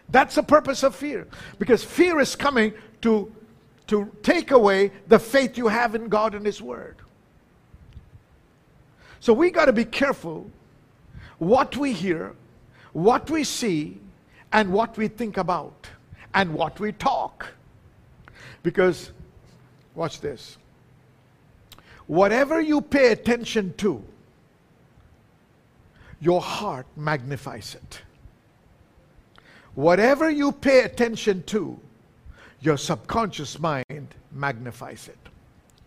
That's 0.09 0.35
the 0.35 0.43
purpose 0.43 0.81
of 0.83 0.95
fear. 0.95 1.27
Because 1.59 1.83
fear 1.83 2.19
is 2.19 2.35
coming 2.35 2.73
to, 3.01 3.31
to 3.87 4.11
take 4.23 4.49
away 4.49 4.91
the 5.07 5.19
faith 5.19 5.57
you 5.57 5.67
have 5.67 5.93
in 5.93 6.09
God 6.09 6.33
and 6.33 6.45
his 6.45 6.61
word. 6.61 6.97
So 9.19 9.31
we 9.31 9.51
got 9.51 9.65
to 9.65 9.73
be 9.73 9.85
careful 9.85 10.49
what 11.37 11.77
we 11.77 11.93
hear, 11.93 12.33
what 12.93 13.29
we 13.29 13.43
see, 13.43 13.99
and 14.51 14.71
what 14.71 14.97
we 14.97 15.07
think 15.07 15.37
about 15.37 15.87
and 16.33 16.53
what 16.53 16.79
we 16.79 16.91
talk. 16.91 17.47
Because, 18.63 19.11
watch 19.95 20.21
this. 20.21 20.57
Whatever 22.07 22.59
you 22.59 22.81
pay 22.81 23.11
attention 23.11 23.73
to, 23.77 24.03
your 26.19 26.41
heart 26.41 26.85
magnifies 26.97 27.75
it. 27.75 28.01
Whatever 29.75 30.29
you 30.29 30.51
pay 30.51 30.81
attention 30.81 31.43
to, 31.43 31.79
your 32.61 32.77
subconscious 32.77 33.59
mind 33.59 34.15
magnifies 34.31 35.07
it. 35.07 35.17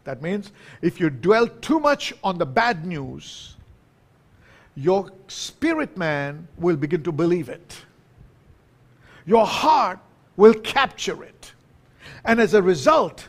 That 0.05 0.23
means 0.23 0.53
if 0.81 0.99
you 0.99 1.11
dwell 1.11 1.47
too 1.47 1.79
much 1.79 2.15
on 2.25 2.39
the 2.39 2.47
bad 2.47 2.87
news, 2.87 3.57
your 4.75 5.11
spirit 5.29 5.97
man 5.97 6.49
will 6.57 6.77
begin 6.77 7.03
to 7.03 7.13
believe 7.13 7.49
it. 7.49 7.77
Your 9.27 9.47
heart 9.47 9.99
will 10.37 10.55
capture 10.55 11.23
it. 11.23 11.53
And 12.25 12.41
as 12.41 12.55
a 12.55 12.63
result, 12.63 13.29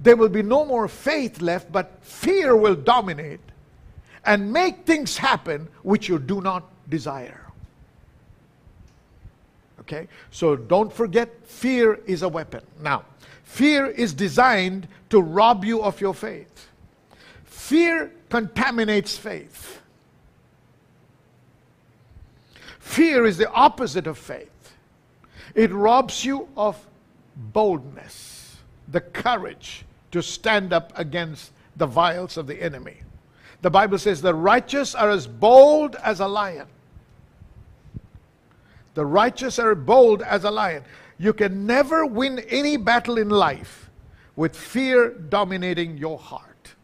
there 0.00 0.16
will 0.16 0.28
be 0.28 0.42
no 0.42 0.64
more 0.64 0.88
faith 0.88 1.40
left, 1.40 1.72
but 1.72 1.98
fear 2.02 2.56
will 2.56 2.76
dominate 2.76 3.40
and 4.24 4.52
make 4.52 4.84
things 4.84 5.16
happen 5.16 5.68
which 5.82 6.08
you 6.08 6.18
do 6.18 6.40
not 6.40 6.64
desire. 6.88 7.46
Okay? 9.80 10.06
So 10.30 10.54
don't 10.54 10.92
forget, 10.92 11.30
fear 11.46 12.00
is 12.06 12.22
a 12.22 12.28
weapon. 12.28 12.62
Now, 12.80 13.04
fear 13.44 13.86
is 13.86 14.12
designed 14.12 14.86
to 15.10 15.20
rob 15.20 15.64
you 15.64 15.82
of 15.82 16.00
your 16.00 16.14
faith. 16.14 16.68
Fear 17.44 18.12
contaminates 18.28 19.16
faith. 19.16 19.80
Fear 22.88 23.26
is 23.26 23.36
the 23.36 23.50
opposite 23.52 24.06
of 24.06 24.16
faith. 24.16 24.72
It 25.54 25.70
robs 25.70 26.24
you 26.24 26.48
of 26.56 26.74
boldness, 27.36 28.56
the 28.88 29.02
courage 29.02 29.84
to 30.10 30.22
stand 30.22 30.72
up 30.72 30.92
against 30.96 31.52
the 31.76 31.84
vials 31.84 32.38
of 32.38 32.46
the 32.46 32.60
enemy. 32.60 32.96
The 33.60 33.70
Bible 33.70 33.98
says 33.98 34.22
the 34.22 34.34
righteous 34.34 34.94
are 34.94 35.10
as 35.10 35.26
bold 35.26 35.96
as 35.96 36.20
a 36.20 36.26
lion. 36.26 36.66
The 38.94 39.04
righteous 39.04 39.58
are 39.58 39.74
bold 39.74 40.22
as 40.22 40.44
a 40.44 40.50
lion. 40.50 40.82
You 41.18 41.34
can 41.34 41.66
never 41.66 42.06
win 42.06 42.38
any 42.48 42.78
battle 42.78 43.18
in 43.18 43.28
life 43.28 43.90
with 44.34 44.56
fear 44.56 45.10
dominating 45.10 45.98
your 45.98 46.18
heart. 46.18 46.74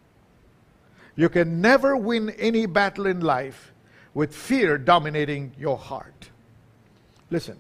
You 1.17 1.31
can 1.31 1.63
never 1.63 1.97
win 1.97 2.29
any 2.31 2.67
battle 2.67 3.07
in 3.07 3.21
life 3.21 3.73
with 4.15 4.35
fear 4.35 4.79
dominating 4.79 5.53
your 5.59 5.77
heart. 5.77 6.31
Listen, 7.31 7.59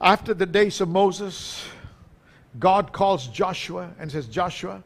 after 0.00 0.34
the 0.34 0.46
days 0.46 0.80
of 0.80 0.88
Moses, 0.88 1.64
God 2.58 2.92
calls 2.92 3.28
Joshua 3.28 3.92
and 3.98 4.10
says, 4.10 4.26
Joshua, 4.26 4.82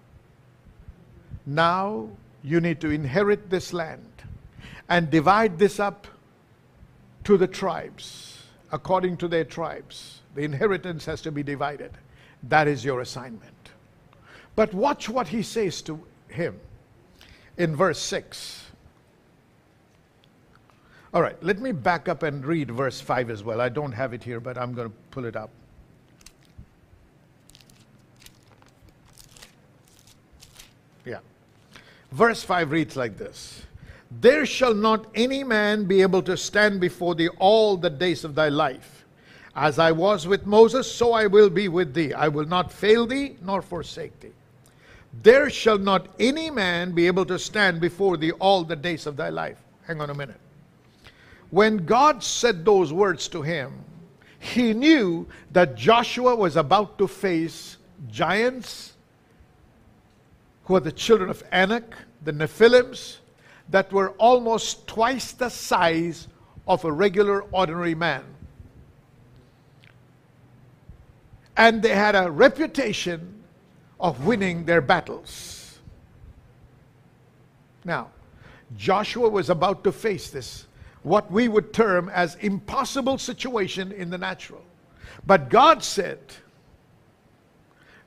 now 1.46 2.08
you 2.42 2.60
need 2.60 2.80
to 2.80 2.90
inherit 2.90 3.50
this 3.50 3.72
land 3.72 4.06
and 4.88 5.10
divide 5.10 5.58
this 5.58 5.80
up 5.80 6.06
to 7.24 7.36
the 7.36 7.46
tribes 7.46 8.42
according 8.72 9.16
to 9.18 9.28
their 9.28 9.44
tribes. 9.44 10.20
The 10.34 10.42
inheritance 10.42 11.04
has 11.06 11.20
to 11.22 11.32
be 11.32 11.42
divided. 11.42 11.92
That 12.44 12.68
is 12.68 12.84
your 12.84 13.00
assignment. 13.00 13.70
But 14.56 14.74
watch 14.74 15.08
what 15.08 15.28
he 15.28 15.42
says 15.42 15.82
to 15.82 16.02
him 16.28 16.58
in 17.56 17.76
verse 17.76 18.00
6. 18.00 18.61
All 21.14 21.20
right, 21.20 21.36
let 21.42 21.60
me 21.60 21.72
back 21.72 22.08
up 22.08 22.22
and 22.22 22.44
read 22.44 22.70
verse 22.70 23.00
5 23.00 23.28
as 23.28 23.44
well. 23.44 23.60
I 23.60 23.68
don't 23.68 23.92
have 23.92 24.14
it 24.14 24.24
here, 24.24 24.40
but 24.40 24.56
I'm 24.56 24.72
going 24.72 24.88
to 24.88 24.94
pull 25.10 25.26
it 25.26 25.36
up. 25.36 25.50
Yeah. 31.04 31.18
Verse 32.12 32.42
5 32.42 32.70
reads 32.70 32.96
like 32.96 33.18
this 33.18 33.62
There 34.22 34.46
shall 34.46 34.72
not 34.72 35.06
any 35.14 35.44
man 35.44 35.84
be 35.84 36.00
able 36.00 36.22
to 36.22 36.34
stand 36.34 36.80
before 36.80 37.14
thee 37.14 37.28
all 37.38 37.76
the 37.76 37.90
days 37.90 38.24
of 38.24 38.34
thy 38.34 38.48
life. 38.48 39.04
As 39.54 39.78
I 39.78 39.92
was 39.92 40.26
with 40.26 40.46
Moses, 40.46 40.90
so 40.90 41.12
I 41.12 41.26
will 41.26 41.50
be 41.50 41.68
with 41.68 41.92
thee. 41.92 42.14
I 42.14 42.28
will 42.28 42.46
not 42.46 42.72
fail 42.72 43.06
thee 43.06 43.36
nor 43.42 43.60
forsake 43.60 44.18
thee. 44.20 44.32
There 45.22 45.50
shall 45.50 45.76
not 45.76 46.08
any 46.18 46.50
man 46.50 46.92
be 46.92 47.06
able 47.06 47.26
to 47.26 47.38
stand 47.38 47.82
before 47.82 48.16
thee 48.16 48.32
all 48.32 48.64
the 48.64 48.76
days 48.76 49.06
of 49.06 49.16
thy 49.16 49.28
life. 49.28 49.58
Hang 49.86 50.00
on 50.00 50.08
a 50.08 50.14
minute. 50.14 50.41
When 51.52 51.84
God 51.84 52.22
said 52.22 52.64
those 52.64 52.94
words 52.94 53.28
to 53.28 53.42
him, 53.42 53.84
he 54.38 54.72
knew 54.72 55.28
that 55.50 55.76
Joshua 55.76 56.34
was 56.34 56.56
about 56.56 56.96
to 56.96 57.06
face 57.06 57.76
giants 58.10 58.94
who 60.64 60.76
are 60.76 60.80
the 60.80 60.90
children 60.90 61.28
of 61.28 61.44
Anak, 61.52 61.94
the 62.24 62.32
Nephilims, 62.32 63.18
that 63.68 63.92
were 63.92 64.12
almost 64.12 64.86
twice 64.86 65.32
the 65.32 65.50
size 65.50 66.26
of 66.66 66.86
a 66.86 66.90
regular, 66.90 67.42
ordinary 67.52 67.94
man. 67.94 68.24
And 71.54 71.82
they 71.82 71.94
had 71.94 72.14
a 72.14 72.30
reputation 72.30 73.42
of 74.00 74.24
winning 74.24 74.64
their 74.64 74.80
battles. 74.80 75.80
Now, 77.84 78.08
Joshua 78.74 79.28
was 79.28 79.50
about 79.50 79.84
to 79.84 79.92
face 79.92 80.30
this, 80.30 80.66
what 81.02 81.30
we 81.30 81.48
would 81.48 81.72
term 81.72 82.08
as 82.10 82.36
impossible 82.36 83.18
situation 83.18 83.92
in 83.92 84.10
the 84.10 84.18
natural. 84.18 84.62
But 85.26 85.48
God 85.48 85.82
said, 85.82 86.18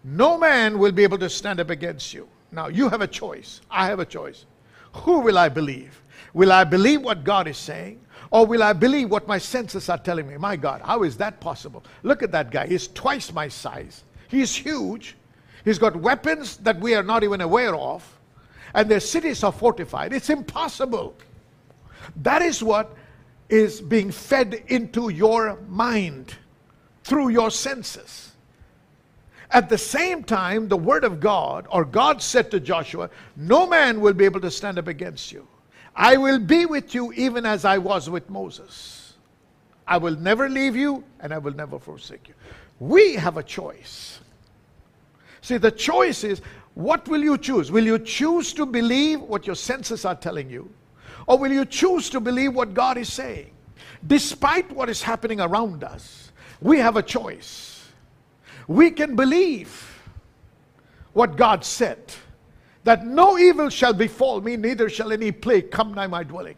No 0.03 0.37
man 0.37 0.79
will 0.79 0.91
be 0.91 1.03
able 1.03 1.17
to 1.19 1.29
stand 1.29 1.59
up 1.59 1.69
against 1.69 2.13
you. 2.13 2.27
Now, 2.51 2.67
you 2.67 2.89
have 2.89 3.01
a 3.01 3.07
choice. 3.07 3.61
I 3.69 3.87
have 3.87 3.99
a 3.99 4.05
choice. 4.05 4.45
Who 4.93 5.19
will 5.19 5.37
I 5.37 5.49
believe? 5.49 6.01
Will 6.33 6.51
I 6.51 6.63
believe 6.63 7.01
what 7.01 7.23
God 7.23 7.47
is 7.47 7.57
saying? 7.57 8.01
Or 8.31 8.45
will 8.45 8.63
I 8.63 8.73
believe 8.73 9.09
what 9.09 9.27
my 9.27 9.37
senses 9.37 9.89
are 9.89 9.97
telling 9.97 10.27
me? 10.27 10.37
My 10.37 10.55
God, 10.55 10.81
how 10.81 11.03
is 11.03 11.17
that 11.17 11.39
possible? 11.39 11.83
Look 12.03 12.23
at 12.23 12.31
that 12.31 12.49
guy. 12.49 12.67
He's 12.67 12.87
twice 12.87 13.31
my 13.31 13.47
size. 13.47 14.03
He's 14.27 14.55
huge. 14.55 15.15
He's 15.63 15.79
got 15.79 15.95
weapons 15.95 16.57
that 16.57 16.79
we 16.79 16.95
are 16.95 17.03
not 17.03 17.23
even 17.23 17.41
aware 17.41 17.75
of. 17.75 18.03
And 18.73 18.89
their 18.89 18.99
cities 18.99 19.43
are 19.43 19.51
fortified. 19.51 20.13
It's 20.13 20.29
impossible. 20.29 21.15
That 22.17 22.41
is 22.41 22.63
what 22.63 22.95
is 23.49 23.81
being 23.81 24.11
fed 24.11 24.63
into 24.67 25.09
your 25.09 25.59
mind 25.67 26.35
through 27.03 27.29
your 27.29 27.51
senses. 27.51 28.31
At 29.51 29.69
the 29.69 29.77
same 29.77 30.23
time, 30.23 30.67
the 30.67 30.77
word 30.77 31.03
of 31.03 31.19
God, 31.19 31.67
or 31.69 31.85
God 31.85 32.21
said 32.21 32.49
to 32.51 32.59
Joshua, 32.59 33.09
No 33.35 33.67
man 33.67 34.01
will 34.01 34.13
be 34.13 34.25
able 34.25 34.41
to 34.41 34.51
stand 34.51 34.79
up 34.79 34.87
against 34.87 35.31
you. 35.31 35.47
I 35.95 36.17
will 36.17 36.39
be 36.39 36.65
with 36.65 36.93
you 36.93 37.13
even 37.13 37.45
as 37.45 37.63
I 37.63 37.77
was 37.77 38.09
with 38.09 38.29
Moses. 38.29 39.13
I 39.87 39.97
will 39.97 40.15
never 40.15 40.49
leave 40.49 40.75
you 40.75 41.03
and 41.19 41.33
I 41.33 41.37
will 41.37 41.53
never 41.53 41.79
forsake 41.79 42.27
you. 42.27 42.33
We 42.79 43.13
have 43.15 43.37
a 43.37 43.43
choice. 43.43 44.19
See, 45.41 45.57
the 45.57 45.71
choice 45.71 46.23
is 46.23 46.41
what 46.73 47.07
will 47.07 47.23
you 47.23 47.37
choose? 47.37 47.71
Will 47.71 47.85
you 47.85 47.99
choose 47.99 48.51
to 48.53 48.65
believe 48.65 49.21
what 49.21 49.45
your 49.45 49.55
senses 49.55 50.03
are 50.03 50.15
telling 50.15 50.49
you? 50.49 50.69
Or 51.27 51.37
will 51.37 51.51
you 51.51 51.65
choose 51.65 52.09
to 52.11 52.19
believe 52.19 52.53
what 52.53 52.73
God 52.73 52.97
is 52.97 53.11
saying? 53.11 53.51
Despite 54.05 54.71
what 54.71 54.89
is 54.89 55.01
happening 55.01 55.41
around 55.41 55.83
us, 55.83 56.31
we 56.61 56.77
have 56.79 56.95
a 56.95 57.03
choice 57.03 57.75
we 58.67 58.91
can 58.91 59.15
believe 59.15 60.01
what 61.13 61.37
God 61.37 61.63
said 61.63 62.13
that 62.83 63.05
no 63.05 63.37
evil 63.37 63.69
shall 63.69 63.93
befall 63.93 64.41
me, 64.41 64.55
neither 64.55 64.89
shall 64.89 65.11
any 65.11 65.31
plague 65.31 65.71
come 65.71 65.93
nigh 65.93 66.07
my 66.07 66.23
dwelling. 66.23 66.55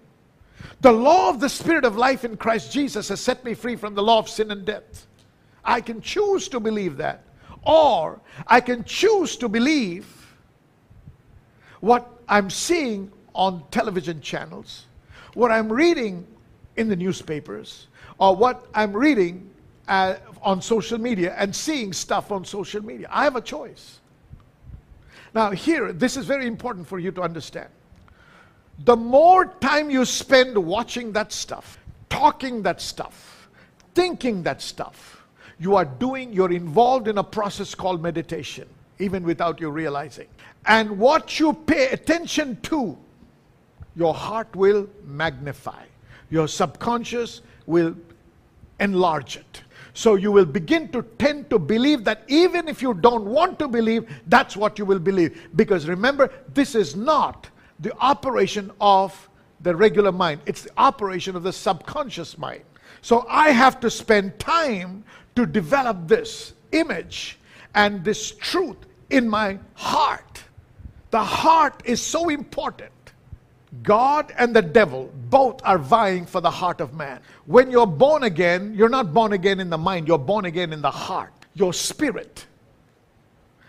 The 0.82 0.92
law 0.92 1.30
of 1.30 1.40
the 1.40 1.50
Spirit 1.50 1.86
of 1.86 1.96
life 1.96 2.26
in 2.26 2.36
Christ 2.36 2.72
Jesus 2.72 3.08
has 3.10 3.22
set 3.22 3.46
me 3.46 3.54
free 3.54 3.76
from 3.76 3.96
the 3.96 4.04
law 4.04 4.20
of 4.20 4.28
sin 4.28 4.52
and 4.52 4.66
death. 4.66 5.08
I 5.64 5.80
can 5.80 6.02
choose 6.02 6.50
to 6.50 6.60
believe 6.60 6.98
that. 6.98 7.24
Or 7.64 8.20
I 8.46 8.60
can 8.60 8.84
choose 8.84 9.38
to 9.38 9.48
believe 9.48 10.36
what 11.80 12.10
I'm 12.28 12.50
seeing 12.50 13.12
on 13.38 13.64
television 13.70 14.20
channels, 14.20 14.88
what 15.36 15.52
I'm 15.52 15.72
reading 15.72 16.28
in 16.76 16.90
the 16.90 16.96
newspapers, 16.96 17.88
or 18.18 18.36
what 18.36 18.68
I'm 18.74 18.92
reading 18.92 19.50
uh, 19.88 20.16
on 20.42 20.62
social 20.62 20.98
media 20.98 21.36
and 21.38 21.56
seeing 21.56 21.94
stuff 21.94 22.32
on 22.32 22.44
social 22.44 22.84
media. 22.84 23.08
I 23.10 23.24
have 23.24 23.36
a 23.36 23.42
choice. 23.42 24.00
Now, 25.34 25.52
here, 25.52 25.94
this 25.94 26.18
is 26.18 26.26
very 26.26 26.48
important 26.48 26.88
for 26.88 26.98
you 26.98 27.12
to 27.12 27.22
understand. 27.22 27.70
The 28.86 28.96
more 28.96 29.46
time 29.62 29.90
you 29.90 30.04
spend 30.04 30.58
watching 30.58 31.12
that 31.14 31.32
stuff, 31.32 31.78
talking 32.10 32.64
that 32.64 32.82
stuff, 32.82 33.50
thinking 33.94 34.44
that 34.44 34.62
stuff, 34.62 35.24
you 35.60 35.76
are 35.76 35.86
doing, 35.86 36.34
you're 36.34 36.52
involved 36.52 37.08
in 37.08 37.20
a 37.20 37.24
process 37.24 37.76
called 37.76 38.02
meditation, 38.02 38.68
even 39.00 39.24
without 39.24 39.60
you 39.60 39.70
realizing. 39.70 40.28
And 40.66 40.98
what 40.98 41.40
you 41.40 41.54
pay 41.54 41.90
attention 41.90 42.60
to, 42.64 42.98
your 43.98 44.14
heart 44.14 44.56
will 44.56 44.88
magnify. 45.06 45.84
Your 46.30 46.48
subconscious 46.48 47.42
will 47.66 47.96
enlarge 48.80 49.38
it. 49.38 49.64
So 49.94 50.14
you 50.14 50.32
will 50.32 50.46
begin 50.46 50.90
to 50.90 51.02
tend 51.18 51.50
to 51.50 51.58
believe 51.58 52.04
that 52.04 52.24
even 52.28 52.68
if 52.68 52.84
you 52.84 52.94
don't 52.94 53.26
want 53.26 53.58
to 53.58 53.68
believe, 53.68 54.08
that's 54.28 54.56
what 54.56 54.78
you 54.78 54.86
will 54.86 55.00
believe. 55.00 55.50
Because 55.56 55.88
remember, 55.88 56.32
this 56.54 56.76
is 56.76 56.96
not 56.96 57.50
the 57.80 57.92
operation 58.00 58.72
of 58.80 59.30
the 59.62 59.76
regular 59.76 60.12
mind, 60.12 60.42
it's 60.46 60.64
the 60.64 60.72
operation 60.78 61.36
of 61.36 61.42
the 61.42 61.52
subconscious 61.52 62.38
mind. 62.38 62.62
So 63.02 63.26
I 63.28 63.50
have 63.50 63.80
to 63.80 63.90
spend 63.90 64.38
time 64.38 65.04
to 65.36 65.48
develop 65.48 66.08
this 66.08 66.54
image 66.72 67.40
and 67.74 68.04
this 68.04 68.32
truth 68.32 68.78
in 69.10 69.28
my 69.28 69.58
heart. 69.74 70.44
The 71.10 71.24
heart 71.24 71.82
is 71.86 72.02
so 72.02 72.30
important. 72.30 72.92
God 73.84 74.34
and 74.38 74.56
the 74.56 74.62
devil 74.62 75.12
both 75.30 75.62
are 75.64 75.78
vying 75.78 76.26
for 76.26 76.42
the 76.42 76.52
heart 76.52 76.82
of 76.82 76.94
man. 76.94 77.20
When 77.46 77.72
you're 77.72 77.88
born 77.88 78.24
again, 78.24 78.74
you're 78.76 78.90
not 78.90 79.14
born 79.14 79.34
again 79.34 79.60
in 79.60 79.70
the 79.70 79.78
mind, 79.78 80.08
you're 80.08 80.18
born 80.18 80.46
again 80.46 80.74
in 80.74 80.82
the 80.82 80.92
heart, 80.92 81.34
your 81.54 81.74
spirit, 81.74 82.46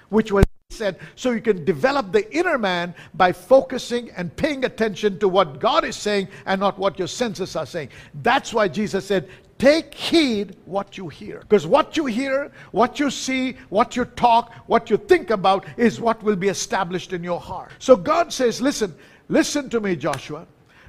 which 0.09 0.33
was 0.33 0.45
said, 0.71 0.99
so 1.17 1.31
you 1.33 1.41
can 1.41 1.65
develop 1.65 2.12
the 2.12 2.31
inner 2.37 2.59
man 2.59 2.95
by 3.15 3.33
focusing 3.33 4.11
and 4.11 4.35
paying 4.37 4.65
attention 4.65 5.19
to 5.19 5.27
what 5.27 5.59
God 5.59 5.83
is 5.83 5.97
saying 5.97 6.29
and 6.45 6.61
not 6.61 6.79
what 6.79 6.99
your 6.99 7.09
senses 7.09 7.57
are 7.57 7.67
saying. 7.67 7.88
That's 8.23 8.53
why 8.53 8.69
Jesus 8.69 9.07
said, 9.07 9.29
Take 9.59 9.93
heed 9.93 10.57
what 10.67 10.97
you 10.97 11.09
hear. 11.09 11.41
Because 11.41 11.67
what 11.67 11.97
you 11.97 12.07
hear, 12.07 12.53
what 12.71 13.00
you 13.00 13.11
see, 13.11 13.57
what 13.71 13.97
you 13.97 14.05
talk, 14.05 14.55
what 14.67 14.88
you 14.88 14.97
think 14.97 15.31
about 15.31 15.67
is 15.77 16.00
what 16.00 16.23
will 16.23 16.37
be 16.37 16.49
established 16.49 17.12
in 17.12 17.25
your 17.25 17.41
heart. 17.41 17.73
So 17.81 17.97
God 17.97 18.33
says, 18.33 18.61
Listen, 18.61 18.95
listen 19.29 19.71
to 19.71 19.81
me, 19.81 19.97
Joshua. 19.97 20.47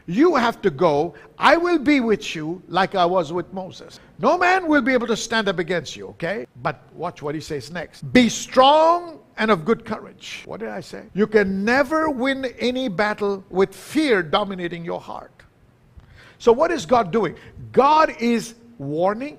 You 0.10 0.36
have 0.36 0.60
to 0.64 0.72
go. 0.72 1.14
I 1.38 1.56
will 1.56 1.78
be 1.78 2.00
with 2.00 2.36
you 2.36 2.64
like 2.68 2.96
I 2.96 3.06
was 3.06 3.32
with 3.32 3.54
Moses. 3.54 4.00
No 4.18 4.40
man 4.40 4.68
will 4.68 4.82
be 4.82 4.92
able 4.92 5.06
to 5.06 5.16
stand 5.16 5.48
up 5.48 5.60
against 5.60 5.96
you, 5.96 6.08
okay? 6.08 6.48
But 6.64 6.82
watch 6.94 7.22
what 7.22 7.36
he 7.36 7.42
says 7.42 7.72
next. 7.72 8.02
Be 8.12 8.28
strong 8.28 9.20
and 9.38 9.52
of 9.52 9.66
good 9.66 9.86
courage. 9.86 10.42
What 10.46 10.62
did 10.62 10.70
I 10.70 10.82
say? 10.82 11.04
You 11.14 11.28
can 11.28 11.64
never 11.64 12.10
win 12.10 12.46
any 12.58 12.88
battle 12.88 13.44
with 13.52 13.76
fear 13.76 14.24
dominating 14.24 14.84
your 14.84 15.00
heart. 15.00 15.32
So, 16.40 16.52
what 16.52 16.72
is 16.72 16.88
God 16.88 17.12
doing? 17.12 17.36
God 17.72 18.16
is 18.20 18.56
warning, 18.80 19.38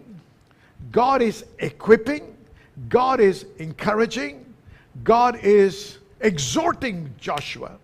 God 0.92 1.20
is 1.20 1.46
equipping, 1.58 2.36
God 2.88 3.18
is 3.18 3.44
encouraging, 3.58 4.46
God 5.02 5.36
is 5.42 5.98
exhorting 6.20 7.12
Joshua 7.18 7.79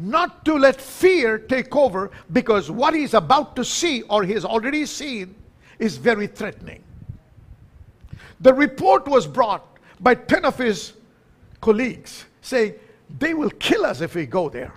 not 0.00 0.44
to 0.46 0.54
let 0.54 0.80
fear 0.80 1.38
take 1.38 1.76
over 1.76 2.10
because 2.32 2.70
what 2.70 2.94
he's 2.94 3.12
about 3.12 3.54
to 3.56 3.64
see 3.64 4.02
or 4.02 4.24
he's 4.24 4.44
already 4.44 4.86
seen 4.86 5.34
is 5.78 5.98
very 5.98 6.26
threatening. 6.26 6.82
The 8.40 8.54
report 8.54 9.06
was 9.06 9.26
brought 9.26 9.66
by 10.00 10.14
10 10.14 10.46
of 10.46 10.56
his 10.56 10.94
colleagues 11.60 12.24
saying, 12.40 12.74
They 13.18 13.34
will 13.34 13.50
kill 13.50 13.84
us 13.84 14.00
if 14.00 14.14
we 14.14 14.24
go 14.24 14.48
there. 14.48 14.72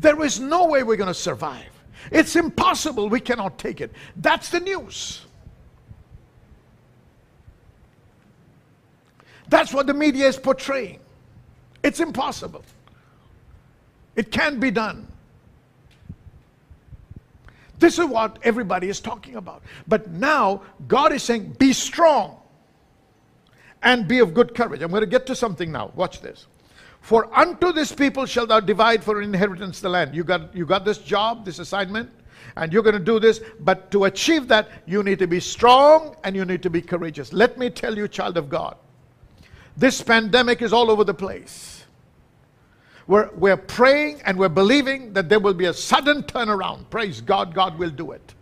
There 0.00 0.20
is 0.24 0.40
no 0.40 0.66
way 0.66 0.82
we're 0.82 0.96
going 0.96 1.06
to 1.06 1.14
survive. 1.14 1.70
It's 2.10 2.34
impossible. 2.34 3.08
We 3.08 3.20
cannot 3.20 3.56
take 3.56 3.80
it. 3.80 3.92
That's 4.16 4.48
the 4.48 4.58
news. 4.58 5.24
That's 9.48 9.72
what 9.72 9.86
the 9.86 9.94
media 9.94 10.26
is 10.26 10.36
portraying. 10.36 10.98
It's 11.84 12.00
impossible. 12.00 12.64
It 14.16 14.30
can 14.30 14.60
be 14.60 14.70
done. 14.70 15.08
This 17.78 17.98
is 17.98 18.06
what 18.06 18.38
everybody 18.42 18.88
is 18.88 19.00
talking 19.00 19.36
about. 19.36 19.62
But 19.86 20.10
now 20.10 20.62
God 20.86 21.12
is 21.12 21.22
saying, 21.22 21.56
be 21.58 21.72
strong 21.72 22.38
and 23.82 24.08
be 24.08 24.20
of 24.20 24.32
good 24.32 24.54
courage. 24.54 24.80
I'm 24.80 24.90
going 24.90 25.02
to 25.02 25.06
get 25.06 25.26
to 25.26 25.36
something 25.36 25.70
now. 25.70 25.92
Watch 25.94 26.20
this. 26.20 26.46
For 27.00 27.28
unto 27.36 27.72
this 27.72 27.92
people 27.92 28.24
shall 28.24 28.46
thou 28.46 28.60
divide 28.60 29.04
for 29.04 29.20
inheritance 29.20 29.80
the 29.80 29.90
land. 29.90 30.14
You 30.14 30.24
got, 30.24 30.56
you 30.56 30.64
got 30.64 30.86
this 30.86 30.98
job, 30.98 31.44
this 31.44 31.58
assignment, 31.58 32.10
and 32.56 32.72
you're 32.72 32.82
going 32.82 32.94
to 32.94 33.04
do 33.04 33.20
this. 33.20 33.42
But 33.60 33.90
to 33.90 34.04
achieve 34.04 34.48
that, 34.48 34.70
you 34.86 35.02
need 35.02 35.18
to 35.18 35.26
be 35.26 35.40
strong 35.40 36.16
and 36.24 36.34
you 36.34 36.46
need 36.46 36.62
to 36.62 36.70
be 36.70 36.80
courageous. 36.80 37.32
Let 37.32 37.58
me 37.58 37.68
tell 37.68 37.96
you, 37.96 38.08
child 38.08 38.38
of 38.38 38.48
God, 38.48 38.76
this 39.76 40.00
pandemic 40.00 40.62
is 40.62 40.72
all 40.72 40.90
over 40.90 41.04
the 41.04 41.12
place. 41.12 41.73
We're, 43.06 43.30
we're 43.34 43.56
praying 43.56 44.22
and 44.24 44.38
we're 44.38 44.48
believing 44.48 45.12
that 45.12 45.28
there 45.28 45.40
will 45.40 45.54
be 45.54 45.66
a 45.66 45.74
sudden 45.74 46.22
turnaround. 46.22 46.88
Praise 46.90 47.20
God, 47.20 47.54
God 47.54 47.78
will 47.78 47.90
do 47.90 48.12
it. 48.12 48.34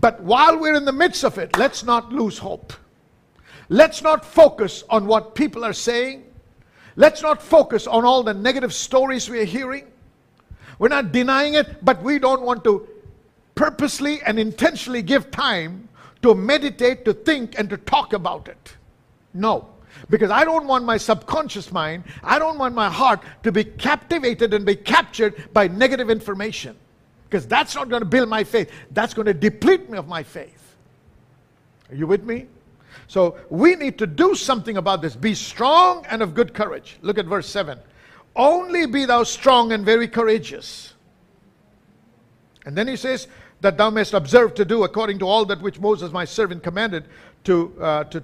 But 0.00 0.22
while 0.22 0.58
we're 0.58 0.74
in 0.74 0.84
the 0.84 0.92
midst 0.92 1.24
of 1.24 1.38
it, 1.38 1.56
let's 1.58 1.84
not 1.84 2.12
lose 2.12 2.38
hope. 2.38 2.72
Let's 3.68 4.02
not 4.02 4.24
focus 4.24 4.84
on 4.88 5.06
what 5.06 5.34
people 5.34 5.64
are 5.64 5.72
saying. 5.72 6.24
Let's 6.96 7.20
not 7.20 7.42
focus 7.42 7.86
on 7.86 8.04
all 8.04 8.22
the 8.22 8.32
negative 8.32 8.72
stories 8.72 9.28
we're 9.28 9.44
hearing. 9.44 9.86
We're 10.78 10.88
not 10.88 11.12
denying 11.12 11.54
it, 11.54 11.84
but 11.84 12.02
we 12.02 12.18
don't 12.18 12.42
want 12.42 12.64
to 12.64 12.88
purposely 13.54 14.22
and 14.22 14.38
intentionally 14.38 15.02
give 15.02 15.30
time 15.30 15.88
to 16.22 16.34
meditate, 16.34 17.04
to 17.04 17.12
think, 17.12 17.58
and 17.58 17.68
to 17.70 17.76
talk 17.76 18.12
about 18.12 18.48
it. 18.48 18.76
No. 19.34 19.68
Because 20.10 20.30
I 20.30 20.44
don't 20.44 20.66
want 20.66 20.84
my 20.84 20.96
subconscious 20.96 21.72
mind, 21.72 22.04
I 22.22 22.38
don't 22.38 22.58
want 22.58 22.74
my 22.74 22.90
heart 22.90 23.22
to 23.42 23.52
be 23.52 23.64
captivated 23.64 24.54
and 24.54 24.64
be 24.64 24.76
captured 24.76 25.52
by 25.52 25.68
negative 25.68 26.10
information. 26.10 26.76
Because 27.24 27.46
that's 27.46 27.74
not 27.74 27.88
going 27.88 28.02
to 28.02 28.06
build 28.06 28.28
my 28.28 28.44
faith. 28.44 28.70
That's 28.92 29.14
going 29.14 29.26
to 29.26 29.34
deplete 29.34 29.90
me 29.90 29.98
of 29.98 30.06
my 30.06 30.22
faith. 30.22 30.74
Are 31.90 31.94
you 31.94 32.06
with 32.06 32.24
me? 32.24 32.46
So 33.08 33.36
we 33.50 33.74
need 33.74 33.98
to 33.98 34.06
do 34.06 34.34
something 34.34 34.76
about 34.76 35.02
this. 35.02 35.16
Be 35.16 35.34
strong 35.34 36.06
and 36.06 36.22
of 36.22 36.34
good 36.34 36.54
courage. 36.54 36.98
Look 37.02 37.18
at 37.18 37.26
verse 37.26 37.48
7. 37.48 37.78
Only 38.34 38.86
be 38.86 39.04
thou 39.04 39.22
strong 39.22 39.72
and 39.72 39.84
very 39.84 40.08
courageous. 40.08 40.94
And 42.64 42.76
then 42.76 42.88
he 42.88 42.96
says, 42.96 43.28
that 43.60 43.76
thou 43.78 43.90
mayest 43.90 44.14
observe 44.14 44.54
to 44.54 44.64
do 44.64 44.84
according 44.84 45.18
to 45.20 45.26
all 45.26 45.44
that 45.46 45.60
which 45.60 45.80
Moses 45.80 46.12
my 46.12 46.24
servant 46.24 46.62
commanded 46.62 47.04
to, 47.44 47.74
uh, 47.80 48.04
to, 48.04 48.22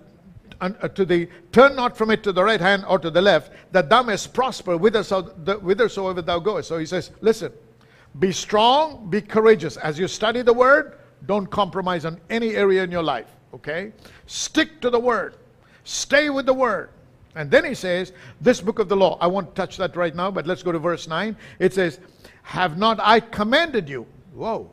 Uh, 0.62 0.68
to 0.86 1.04
the 1.04 1.28
turn 1.50 1.74
not 1.74 1.96
from 1.96 2.08
it 2.08 2.22
to 2.22 2.30
the 2.32 2.42
right 2.42 2.60
hand 2.60 2.84
or 2.86 2.96
to 2.96 3.10
the 3.10 3.20
left, 3.20 3.50
that 3.72 3.90
thou 3.90 4.00
mayest 4.00 4.32
prosper 4.32 4.78
whithersoever 4.78 6.22
thou 6.22 6.38
goest. 6.38 6.68
So 6.68 6.78
he 6.78 6.86
says, 6.86 7.10
listen, 7.20 7.52
be 8.20 8.30
strong, 8.30 9.10
be 9.10 9.20
courageous. 9.20 9.76
As 9.76 9.98
you 9.98 10.06
study 10.06 10.40
the 10.40 10.52
word, 10.52 10.98
don't 11.26 11.48
compromise 11.48 12.04
on 12.04 12.20
any 12.30 12.54
area 12.54 12.84
in 12.84 12.92
your 12.92 13.02
life. 13.02 13.26
Okay? 13.52 13.92
Stick 14.26 14.80
to 14.82 14.88
the 14.90 15.00
word. 15.00 15.34
Stay 15.82 16.30
with 16.30 16.46
the 16.46 16.54
word. 16.54 16.90
And 17.34 17.50
then 17.50 17.64
he 17.64 17.74
says, 17.74 18.12
This 18.40 18.60
book 18.60 18.78
of 18.78 18.88
the 18.88 18.96
law. 18.96 19.18
I 19.20 19.26
won't 19.26 19.52
touch 19.56 19.76
that 19.78 19.96
right 19.96 20.14
now, 20.14 20.30
but 20.30 20.46
let's 20.46 20.62
go 20.62 20.70
to 20.70 20.78
verse 20.78 21.08
9. 21.08 21.36
It 21.58 21.74
says, 21.74 21.98
Have 22.44 22.78
not 22.78 23.00
I 23.00 23.18
commanded 23.18 23.88
you? 23.88 24.06
Whoa. 24.32 24.70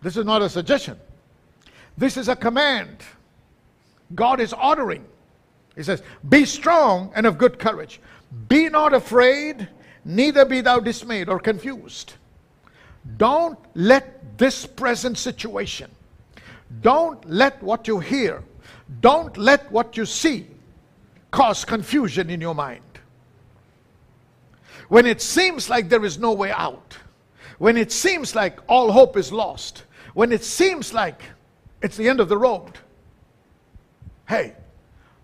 This 0.00 0.16
is 0.16 0.24
not 0.24 0.42
a 0.42 0.48
suggestion. 0.48 0.96
This 1.98 2.16
is 2.16 2.28
a 2.28 2.36
command. 2.36 2.98
God 4.14 4.38
is 4.38 4.52
ordering. 4.52 5.04
He 5.76 5.82
says, 5.82 6.02
Be 6.28 6.44
strong 6.44 7.12
and 7.14 7.26
of 7.26 7.38
good 7.38 7.58
courage. 7.58 8.00
Be 8.48 8.68
not 8.68 8.94
afraid, 8.94 9.68
neither 10.04 10.44
be 10.44 10.60
thou 10.60 10.80
dismayed 10.80 11.28
or 11.28 11.38
confused. 11.38 12.14
Don't 13.16 13.58
let 13.74 14.38
this 14.38 14.66
present 14.66 15.18
situation, 15.18 15.90
don't 16.80 17.24
let 17.28 17.62
what 17.62 17.86
you 17.86 18.00
hear, 18.00 18.42
don't 19.00 19.36
let 19.36 19.70
what 19.70 19.96
you 19.96 20.06
see 20.06 20.46
cause 21.30 21.64
confusion 21.64 22.30
in 22.30 22.40
your 22.40 22.54
mind. 22.54 22.80
When 24.88 25.06
it 25.06 25.20
seems 25.20 25.68
like 25.68 25.88
there 25.88 26.04
is 26.04 26.18
no 26.18 26.32
way 26.32 26.50
out, 26.52 26.96
when 27.58 27.76
it 27.76 27.92
seems 27.92 28.34
like 28.34 28.58
all 28.68 28.92
hope 28.92 29.16
is 29.16 29.32
lost, 29.32 29.84
when 30.14 30.32
it 30.32 30.44
seems 30.44 30.92
like 30.92 31.22
it's 31.82 31.96
the 31.96 32.08
end 32.08 32.20
of 32.20 32.28
the 32.28 32.38
road, 32.38 32.72
hey, 34.28 34.54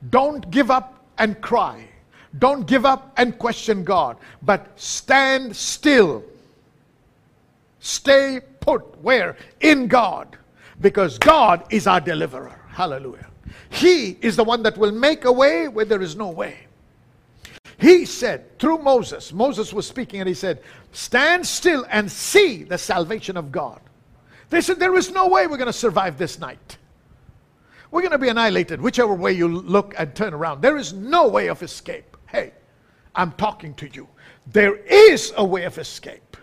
don't 0.09 0.51
give 0.51 0.71
up 0.71 1.05
and 1.19 1.41
cry. 1.41 1.87
Don't 2.39 2.67
give 2.67 2.87
up 2.87 3.13
and 3.17 3.39
question 3.39 3.85
God, 3.85 4.17
but 4.43 4.69
stand 4.81 5.55
still. 5.55 6.25
Stay 7.81 8.41
put 8.61 9.03
where? 9.03 9.37
In 9.61 9.89
God. 9.89 10.39
Because 10.81 11.19
God 11.19 11.65
is 11.71 11.87
our 11.87 12.01
deliverer. 12.01 12.59
Hallelujah. 12.69 13.27
He 13.69 14.17
is 14.23 14.37
the 14.37 14.45
one 14.45 14.63
that 14.63 14.79
will 14.79 14.93
make 14.93 15.25
a 15.25 15.33
way 15.33 15.69
where 15.69 15.85
there 15.85 16.01
is 16.01 16.17
no 16.17 16.31
way. 16.31 16.57
He 17.79 18.05
said 18.05 18.59
through 18.59 18.79
Moses, 18.79 19.33
Moses 19.33 19.73
was 19.73 19.87
speaking 19.87 20.21
and 20.21 20.29
he 20.29 20.35
said, 20.35 20.63
Stand 20.93 21.47
still 21.47 21.87
and 21.91 22.11
see 22.11 22.63
the 22.63 22.79
salvation 22.79 23.37
of 23.37 23.51
God. 23.51 23.81
They 24.51 24.61
said, 24.61 24.79
There 24.79 24.97
is 24.97 25.11
no 25.11 25.29
way 25.29 25.47
we're 25.47 25.57
going 25.57 25.67
to 25.67 25.73
survive 25.73 26.19
this 26.19 26.39
night. 26.39 26.77
We're 27.91 28.03
going 28.03 28.13
to 28.13 28.19
be 28.19 28.29
annihilated, 28.29 28.81
whichever 28.81 29.15
way 29.15 29.33
you 29.33 29.49
look 29.49 29.95
and 29.99 30.15
turn 30.15 30.33
around. 30.33 30.63
There 30.63 30.77
is 30.77 30.93
no 30.93 31.29
way 31.29 31.49
of 31.49 31.63
escape. 31.63 32.17
Hey, 32.29 32.53
I'm 33.15 33.33
talking 33.33 33.75
to 33.75 33.89
you. 33.89 34.09
There 34.47 34.77
is 34.77 35.33
a 35.37 35.45
way 35.45 35.65
of 35.65 35.77
escape. 35.79 36.37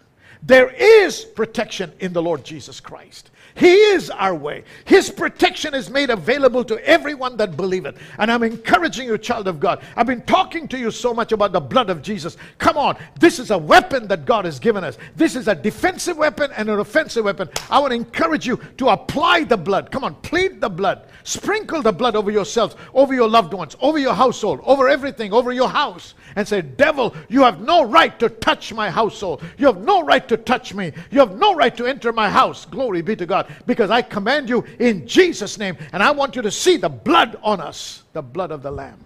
There 0.44 0.70
is 0.70 1.24
protection 1.24 1.94
in 2.00 2.14
the 2.14 2.22
Lord 2.22 2.44
Jesus 2.44 2.80
Christ. 2.80 3.32
He 3.58 3.74
is 3.74 4.12
our 4.12 4.36
way. 4.36 4.64
His 4.86 5.10
protection 5.10 5.74
is 5.74 5.90
made 5.90 6.12
available 6.12 6.64
to 6.66 6.88
everyone 6.88 7.38
that 7.38 7.58
believeth. 7.58 8.00
And 8.20 8.32
I'm 8.32 8.44
encouraging 8.44 9.08
you, 9.08 9.18
child 9.18 9.48
of 9.48 9.60
God. 9.60 9.84
I've 9.96 10.06
been 10.06 10.22
talking 10.22 10.68
to 10.68 10.78
you 10.78 10.92
so 10.92 11.12
much 11.12 11.32
about 11.32 11.54
the 11.54 11.60
blood 11.60 11.90
of 11.90 12.04
Jesus. 12.04 12.38
Come 12.60 12.78
on. 12.78 12.98
This 13.20 13.40
is 13.40 13.50
a 13.50 13.58
weapon 13.58 14.08
that 14.10 14.26
God 14.26 14.46
has 14.46 14.60
given 14.60 14.84
us. 14.84 15.00
This 15.16 15.36
is 15.36 15.48
a 15.48 15.56
defensive 15.56 16.18
weapon 16.18 16.52
and 16.56 16.70
an 16.70 16.80
offensive 16.80 17.26
weapon. 17.26 17.50
I 17.72 17.80
want 17.80 17.92
to 17.92 17.96
encourage 17.96 18.46
you 18.46 18.60
to 18.78 18.90
apply 18.90 19.46
the 19.46 19.58
blood. 19.58 19.90
Come 19.90 20.04
on, 20.04 20.14
plead 20.16 20.62
the 20.62 20.70
blood. 20.70 21.08
Sprinkle 21.24 21.82
the 21.82 21.92
blood 21.92 22.16
over 22.16 22.32
yourselves, 22.32 22.76
over 22.94 23.14
your 23.14 23.28
loved 23.28 23.54
ones, 23.54 23.76
over 23.82 23.98
your 23.98 24.14
household, 24.14 24.62
over 24.64 24.88
everything, 24.88 25.34
over 25.34 25.52
your 25.52 25.68
house. 25.68 26.14
And 26.36 26.48
say, 26.48 26.62
Devil, 26.62 27.16
you 27.28 27.42
have 27.42 27.60
no 27.60 27.84
right 27.84 28.18
to 28.20 28.30
touch 28.30 28.72
my 28.72 28.92
household. 28.92 29.44
You 29.58 29.66
have 29.66 29.82
no 29.82 30.04
right 30.04 30.28
to 30.28 30.38
touch 30.38 30.76
me. 30.76 30.94
You 31.10 31.20
have 31.20 31.36
no 31.36 31.56
right 31.56 31.76
to 31.76 31.88
enter 31.88 32.14
my 32.14 32.30
house. 32.30 32.66
Glory 32.66 33.02
be 33.02 33.16
to 33.16 33.26
God 33.26 33.47
because 33.66 33.90
I 33.90 34.02
command 34.02 34.50
you 34.50 34.64
in 34.80 35.08
Jesus' 35.08 35.58
name. 35.58 35.78
And 35.94 36.02
I 36.02 36.12
want 36.12 36.36
you 36.36 36.42
to 36.42 36.52
see 36.52 36.78
the 36.78 36.90
blood 36.90 37.38
on 37.42 37.62
us, 37.62 38.04
the 38.14 38.22
blood 38.22 38.52
of 38.52 38.62
the 38.62 38.72
Lamb. 38.72 39.04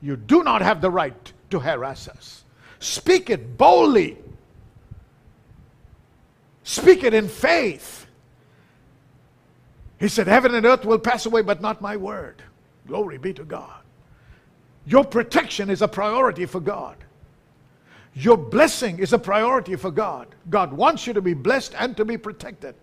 You 0.00 0.16
do 0.16 0.42
not 0.42 0.62
have 0.62 0.80
the 0.80 0.90
right 0.90 1.32
to 1.50 1.58
harass 1.58 2.08
us. 2.08 2.44
Speak 2.78 3.30
it 3.30 3.56
boldly, 3.56 4.18
speak 6.62 7.04
it 7.04 7.14
in 7.14 7.28
faith. 7.28 8.06
He 9.98 10.08
said, 10.08 10.26
Heaven 10.26 10.54
and 10.54 10.66
earth 10.66 10.84
will 10.84 10.98
pass 10.98 11.24
away, 11.24 11.40
but 11.40 11.62
not 11.62 11.80
my 11.80 11.96
word. 11.96 12.42
Glory 12.86 13.16
be 13.16 13.32
to 13.32 13.44
God. 13.44 13.80
Your 14.86 15.04
protection 15.04 15.70
is 15.70 15.80
a 15.80 15.88
priority 15.88 16.44
for 16.44 16.60
God. 16.60 16.96
Your 18.14 18.36
blessing 18.36 18.98
is 18.98 19.12
a 19.12 19.18
priority 19.18 19.76
for 19.76 19.90
God. 19.90 20.28
God 20.50 20.72
wants 20.72 21.06
you 21.06 21.14
to 21.14 21.22
be 21.22 21.34
blessed 21.34 21.74
and 21.78 21.96
to 21.96 22.04
be 22.04 22.16
protected. 22.16 22.74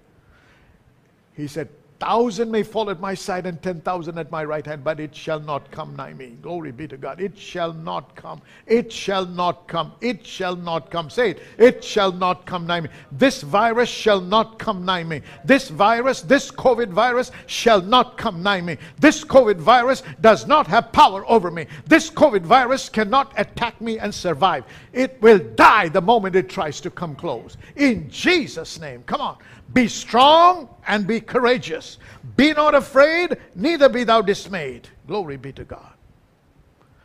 He 1.33 1.47
said, 1.47 1.69
Thousand 2.01 2.49
may 2.49 2.63
fall 2.63 2.89
at 2.89 2.99
my 2.99 3.13
side 3.13 3.45
and 3.45 3.61
ten 3.61 3.79
thousand 3.79 4.17
at 4.17 4.31
my 4.31 4.43
right 4.43 4.65
hand, 4.65 4.83
but 4.83 4.99
it 4.99 5.15
shall 5.15 5.39
not 5.39 5.69
come 5.69 5.95
nigh 5.95 6.15
me. 6.15 6.35
Glory 6.41 6.71
be 6.71 6.87
to 6.87 6.97
God. 6.97 7.21
It 7.21 7.37
shall 7.37 7.73
not 7.73 8.15
come. 8.15 8.41
It 8.65 8.91
shall 8.91 9.23
not 9.23 9.67
come. 9.67 9.91
It 10.01 10.25
shall 10.25 10.55
not 10.55 10.89
come. 10.89 11.11
Say 11.11 11.29
it. 11.29 11.43
It 11.59 11.83
shall 11.83 12.11
not 12.11 12.47
come 12.47 12.65
nigh 12.65 12.81
me. 12.81 12.89
This 13.11 13.43
virus 13.43 13.87
shall 13.87 14.19
not 14.19 14.57
come 14.57 14.83
nigh 14.83 15.03
me. 15.03 15.21
This 15.45 15.69
virus, 15.69 16.21
this 16.21 16.49
COVID 16.49 16.87
virus 16.89 17.31
shall 17.45 17.83
not 17.83 18.17
come 18.17 18.41
nigh 18.41 18.61
me. 18.61 18.77
This 18.99 19.23
COVID 19.23 19.57
virus 19.57 20.01
does 20.21 20.47
not 20.47 20.65
have 20.65 20.91
power 20.91 21.23
over 21.29 21.51
me. 21.51 21.67
This 21.85 22.09
COVID 22.09 22.41
virus 22.41 22.89
cannot 22.89 23.31
attack 23.37 23.79
me 23.79 23.99
and 23.99 24.11
survive. 24.11 24.65
It 24.91 25.21
will 25.21 25.37
die 25.37 25.89
the 25.89 26.01
moment 26.01 26.35
it 26.35 26.49
tries 26.49 26.81
to 26.81 26.89
come 26.89 27.13
close. 27.13 27.57
In 27.75 28.09
Jesus' 28.09 28.79
name. 28.79 29.03
Come 29.03 29.21
on. 29.21 29.37
Be 29.73 29.87
strong 29.87 30.69
and 30.87 31.05
be 31.05 31.21
courageous. 31.21 31.97
Be 32.35 32.53
not 32.53 32.75
afraid, 32.75 33.37
neither 33.55 33.89
be 33.89 34.03
thou 34.03 34.21
dismayed. 34.21 34.87
Glory 35.07 35.37
be 35.37 35.51
to 35.53 35.63
God. 35.63 35.93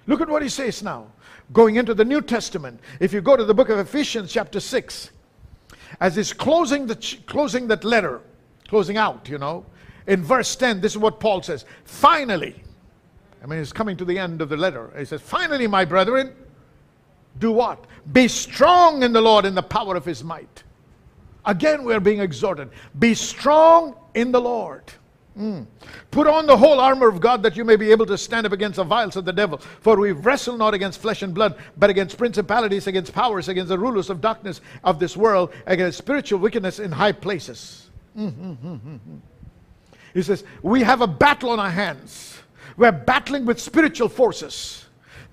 Look 0.06 0.20
at 0.20 0.28
what 0.28 0.42
he 0.42 0.48
says 0.48 0.82
now. 0.82 1.06
Going 1.52 1.76
into 1.76 1.94
the 1.94 2.04
New 2.04 2.22
Testament, 2.22 2.80
if 2.98 3.12
you 3.12 3.20
go 3.20 3.36
to 3.36 3.44
the 3.44 3.54
book 3.54 3.68
of 3.68 3.78
Ephesians, 3.78 4.32
chapter 4.32 4.58
6, 4.58 5.10
as 6.00 6.16
he's 6.16 6.32
closing, 6.32 6.86
the, 6.86 6.96
closing 7.26 7.68
that 7.68 7.84
letter, 7.84 8.20
closing 8.66 8.96
out, 8.96 9.28
you 9.28 9.38
know, 9.38 9.64
in 10.06 10.22
verse 10.22 10.56
10, 10.56 10.80
this 10.80 10.92
is 10.92 10.98
what 10.98 11.20
Paul 11.20 11.42
says. 11.42 11.64
Finally, 11.84 12.62
I 13.42 13.46
mean, 13.46 13.60
he's 13.60 13.72
coming 13.72 13.96
to 13.96 14.04
the 14.04 14.18
end 14.18 14.40
of 14.40 14.48
the 14.48 14.56
letter. 14.56 14.92
He 14.98 15.04
says, 15.04 15.20
Finally, 15.20 15.66
my 15.68 15.84
brethren, 15.84 16.34
do 17.38 17.52
what? 17.52 17.84
Be 18.12 18.28
strong 18.28 19.02
in 19.02 19.12
the 19.12 19.20
Lord 19.20 19.44
in 19.44 19.54
the 19.54 19.62
power 19.62 19.94
of 19.94 20.04
his 20.04 20.24
might. 20.24 20.64
Again, 21.46 21.84
we 21.84 21.94
are 21.94 22.00
being 22.00 22.20
exhorted 22.20 22.70
be 22.98 23.14
strong 23.14 23.96
in 24.14 24.32
the 24.32 24.40
Lord. 24.40 24.82
Mm. 25.38 25.66
Put 26.10 26.26
on 26.26 26.46
the 26.46 26.56
whole 26.56 26.80
armor 26.80 27.08
of 27.08 27.20
God 27.20 27.42
that 27.42 27.58
you 27.58 27.64
may 27.64 27.76
be 27.76 27.90
able 27.90 28.06
to 28.06 28.16
stand 28.16 28.46
up 28.46 28.52
against 28.52 28.76
the 28.76 28.84
vials 28.84 29.16
of 29.16 29.26
the 29.26 29.32
devil. 29.34 29.58
For 29.80 30.00
we 30.00 30.12
wrestle 30.12 30.56
not 30.56 30.72
against 30.72 30.98
flesh 30.98 31.20
and 31.20 31.34
blood, 31.34 31.58
but 31.76 31.90
against 31.90 32.16
principalities, 32.16 32.86
against 32.86 33.12
powers, 33.12 33.48
against 33.48 33.68
the 33.68 33.78
rulers 33.78 34.08
of 34.08 34.22
darkness 34.22 34.62
of 34.82 34.98
this 34.98 35.14
world, 35.14 35.52
against 35.66 35.98
spiritual 35.98 36.38
wickedness 36.38 36.78
in 36.78 36.90
high 36.90 37.12
places. 37.12 37.90
Mm-hmm. 38.16 38.96
He 40.14 40.22
says, 40.22 40.42
We 40.62 40.82
have 40.82 41.02
a 41.02 41.06
battle 41.06 41.50
on 41.50 41.60
our 41.60 41.70
hands. 41.70 42.38
We're 42.78 42.92
battling 42.92 43.44
with 43.44 43.60
spiritual 43.60 44.08
forces 44.08 44.85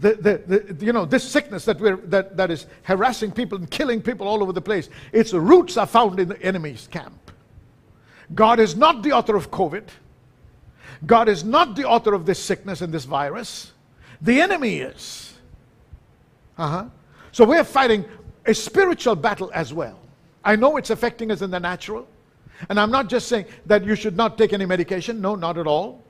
the, 0.04 0.16
the, 0.16 0.58
the, 0.74 0.86
you 0.86 0.92
know, 0.92 1.06
this 1.06 1.24
sickness 1.24 1.64
that, 1.66 1.80
we're, 1.80 1.96
that, 1.96 2.36
that 2.36 2.52
is 2.52 2.68
harassing 2.84 3.32
people 3.32 3.58
and 3.58 3.72
killing 3.72 4.02
people 4.02 4.28
all 4.28 4.44
over 4.44 4.52
the 4.52 4.62
place, 4.62 4.90
its 5.14 5.34
roots 5.34 5.78
are 5.78 5.88
found 5.88 6.20
in 6.20 6.28
the 6.28 6.42
enemy's 6.42 6.88
camp. 6.92 7.32
God 8.36 8.60
is 8.60 8.76
not 8.76 9.02
the 9.02 9.14
author 9.14 9.36
of 9.36 9.50
COVID. 9.50 9.86
God 11.06 11.30
is 11.30 11.44
not 11.44 11.76
the 11.76 11.86
author 11.86 12.14
of 12.14 12.26
this 12.26 12.44
sickness 12.44 12.82
and 12.82 12.94
this 12.94 13.06
virus. 13.06 13.72
The 14.22 14.42
enemy 14.42 14.80
is. 14.80 15.34
Uh-huh. 16.58 16.86
So 17.32 17.46
we're 17.46 17.64
fighting 17.64 18.06
a 18.46 18.54
spiritual 18.54 19.16
battle 19.16 19.52
as 19.54 19.74
well. 19.74 20.00
I 20.44 20.58
know 20.58 20.76
it's 20.76 20.90
affecting 20.90 21.32
us 21.32 21.42
in 21.42 21.50
the 21.50 21.60
natural. 21.60 22.08
And 22.70 22.80
I'm 22.80 22.92
not 22.92 23.08
just 23.08 23.28
saying 23.28 23.46
that 23.66 23.86
you 23.86 23.96
should 23.96 24.16
not 24.16 24.38
take 24.38 24.54
any 24.54 24.66
medication. 24.66 25.22
No, 25.22 25.36
not 25.36 25.58
at 25.58 25.68
all. 25.68 26.02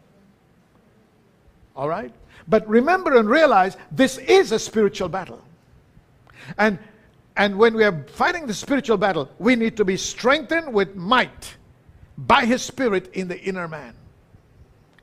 All 1.76 1.88
right? 1.88 2.14
But 2.48 2.68
remember 2.68 3.18
and 3.18 3.30
realize 3.30 3.78
this 3.92 4.18
is 4.18 4.52
a 4.52 4.60
spiritual 4.60 5.10
battle. 5.10 5.42
And, 6.58 6.78
and 7.38 7.58
when 7.58 7.74
we 7.74 7.84
are 7.84 8.04
fighting 8.08 8.48
the 8.48 8.54
spiritual 8.54 8.98
battle, 8.98 9.30
we 9.40 9.56
need 9.56 9.78
to 9.78 9.86
be 9.86 9.98
strengthened 9.98 10.74
with 10.74 10.96
might 10.96 11.56
by 12.18 12.46
his 12.46 12.62
spirit 12.62 13.10
in 13.14 13.28
the 13.28 13.42
inner 13.42 13.68
man. 13.68 13.94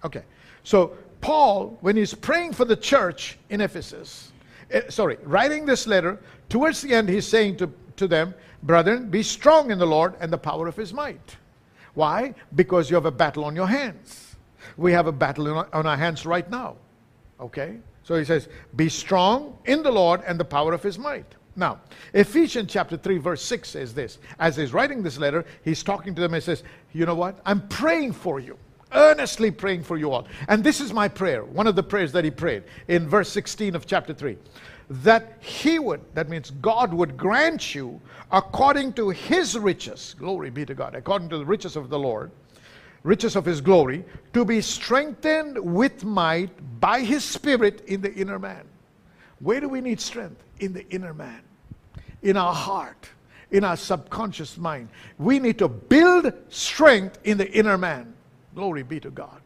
Okay. 0.05 0.23
So 0.65 0.97
Paul, 1.21 1.79
when 1.81 1.97
he's 1.97 2.15
praying 2.15 2.53
for 2.53 2.65
the 2.65 2.77
church 2.77 3.39
in 3.49 3.61
Ephesus, 3.61 4.33
uh, 4.73 4.81
sorry, 4.89 5.19
writing 5.25 5.67
this 5.67 5.87
letter, 5.87 6.19
towards 6.49 6.83
the 6.83 6.95
end, 6.95 7.09
he's 7.09 7.27
saying 7.27 7.57
to, 7.59 7.73
to 7.97 8.07
them, 8.07 8.35
Brethren, 8.63 9.09
be 9.09 9.23
strong 9.23 9.71
in 9.71 9.79
the 9.79 9.87
Lord 9.87 10.15
and 10.21 10.33
the 10.33 10.39
power 10.39 10.67
of 10.67 10.77
his 10.77 10.93
might. 10.93 11.37
Why? 11.95 12.35
Because 12.55 12.91
you 12.91 12.95
have 12.95 13.07
a 13.07 13.11
battle 13.11 13.45
on 13.45 13.57
your 13.57 13.67
hands. 13.67 14.37
We 14.77 14.93
have 14.93 15.07
a 15.07 15.13
battle 15.13 15.67
on 15.73 15.87
our 15.87 15.97
hands 15.97 16.27
right 16.27 16.49
now. 16.51 16.77
Okay? 17.41 17.79
So 18.03 18.17
he 18.17 18.25
says, 18.25 18.49
Be 18.77 18.89
strong 18.89 19.57
in 19.65 19.83
the 19.83 19.91
Lord 19.91 20.23
and 20.27 20.39
the 20.39 20.45
power 20.45 20.73
of 20.73 20.83
his 20.83 20.99
might. 20.99 21.35
Now, 21.57 21.81
Ephesians 22.15 22.73
chapter 22.73 22.97
3, 22.97 23.19
verse 23.19 23.43
6 23.43 23.69
says 23.69 23.93
this. 23.93 24.19
As 24.39 24.57
he's 24.57 24.73
writing 24.73 25.03
this 25.03 25.19
letter, 25.19 25.45
he's 25.65 25.83
talking 25.83 26.15
to 26.15 26.21
them 26.21 26.35
and 26.35 26.43
says, 26.43 26.63
You 26.93 27.07
know 27.07 27.15
what? 27.15 27.41
I'm 27.45 27.67
praying 27.69 28.13
for 28.13 28.41
you, 28.41 28.57
earnestly 28.93 29.51
praying 29.51 29.83
for 29.83 29.97
you 29.97 30.11
all. 30.13 30.27
And 30.49 30.63
this 30.63 30.81
is 30.81 30.93
my 30.93 31.09
prayer, 31.09 31.45
one 31.45 31.67
of 31.67 31.77
the 31.77 31.83
prayers 31.83 32.13
that 32.13 32.25
he 32.25 32.31
prayed 32.31 32.65
in 32.89 33.09
verse 33.09 33.29
16 33.31 33.75
of 33.75 33.87
chapter 33.87 34.15
3. 34.15 34.37
That 34.91 35.39
he 35.41 35.79
would, 35.79 36.01
that 36.15 36.29
means 36.29 36.51
God 36.51 36.93
would 36.93 37.17
grant 37.17 37.75
you 37.75 38.01
according 38.33 38.93
to 38.95 39.11
his 39.11 39.59
riches, 39.59 40.15
glory 40.19 40.51
be 40.51 40.65
to 40.67 40.75
God, 40.75 40.95
according 40.95 41.29
to 41.31 41.39
the 41.39 41.45
riches 41.45 41.77
of 41.77 41.91
the 41.91 41.99
Lord, 41.99 42.31
riches 43.03 43.37
of 43.37 43.45
his 43.45 43.61
glory, 43.61 44.05
to 44.33 44.45
be 44.45 44.61
strengthened 44.61 45.59
with 45.59 46.05
might 46.05 46.51
by 46.81 47.01
his 47.01 47.25
spirit 47.25 47.83
in 47.87 48.01
the 48.01 48.13
inner 48.15 48.39
man. 48.39 48.65
Where 49.41 49.61
do 49.61 49.69
we 49.69 49.81
need 49.81 50.01
strength? 50.01 50.43
In 50.61 50.73
the 50.73 50.87
inner 50.91 51.15
man, 51.15 51.41
in 52.23 52.37
our 52.37 52.55
heart, 52.55 53.09
in 53.51 53.65
our 53.65 53.77
subconscious 53.77 54.59
mind. 54.59 54.89
We 55.19 55.39
need 55.39 55.59
to 55.59 55.69
build 55.69 56.33
strength 56.51 57.19
in 57.25 57.39
the 57.39 57.51
inner 57.51 57.79
man. 57.79 58.13
Glory 58.55 58.83
be 58.83 59.01
to 59.01 59.11
God. 59.11 59.41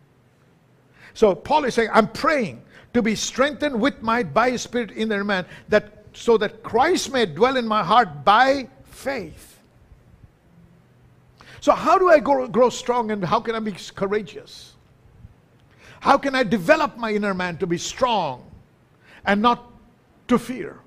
So 1.15 1.35
Paul 1.35 1.65
is 1.65 1.75
saying, 1.75 1.91
I'm 1.93 2.09
praying 2.09 2.63
to 2.93 3.03
be 3.03 3.15
strengthened 3.15 3.81
with 3.81 4.03
might 4.03 4.35
by 4.35 4.51
his 4.51 4.63
spirit 4.63 4.91
in 4.91 5.09
the 5.09 5.15
inner 5.15 5.25
man, 5.25 5.47
that 5.69 6.05
so 6.13 6.37
that 6.39 6.63
Christ 6.63 7.13
may 7.13 7.27
dwell 7.27 7.57
in 7.57 7.67
my 7.67 7.85
heart 7.85 8.25
by 8.25 8.69
faith. 8.85 9.54
So, 11.65 11.73
how 11.73 11.97
do 11.97 12.11
I 12.11 12.21
grow, 12.21 12.47
grow 12.47 12.69
strong 12.69 13.11
and 13.11 13.25
how 13.25 13.41
can 13.41 13.55
I 13.55 13.59
be 13.59 13.73
courageous? 13.95 14.75
How 16.01 16.19
can 16.19 16.35
I 16.35 16.43
develop 16.43 16.99
my 16.99 17.11
inner 17.11 17.33
man 17.33 17.57
to 17.57 17.67
be 17.67 17.79
strong 17.79 18.45
and 19.25 19.41
not 19.41 19.73
to 20.29 20.39
fear? 20.39 20.81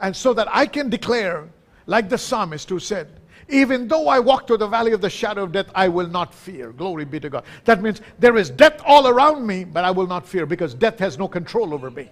And 0.00 0.16
so 0.16 0.34
that 0.34 0.48
I 0.50 0.66
can 0.66 0.90
declare, 0.90 1.48
like 1.86 2.08
the 2.08 2.18
psalmist 2.18 2.68
who 2.68 2.80
said, 2.80 3.20
even 3.48 3.86
though 3.86 4.08
I 4.08 4.18
walk 4.18 4.48
through 4.48 4.56
the 4.56 4.66
valley 4.66 4.90
of 4.90 5.00
the 5.00 5.08
shadow 5.08 5.44
of 5.44 5.52
death, 5.52 5.70
I 5.76 5.86
will 5.86 6.08
not 6.08 6.34
fear. 6.34 6.72
Glory 6.72 7.04
be 7.04 7.20
to 7.20 7.30
God. 7.30 7.44
That 7.64 7.80
means 7.80 8.00
there 8.18 8.36
is 8.36 8.50
death 8.50 8.82
all 8.84 9.06
around 9.06 9.46
me, 9.46 9.62
but 9.62 9.84
I 9.84 9.92
will 9.92 10.08
not 10.08 10.26
fear 10.26 10.44
because 10.44 10.74
death 10.74 10.98
has 10.98 11.18
no 11.18 11.28
control 11.28 11.72
over 11.72 11.88
me. 11.88 12.10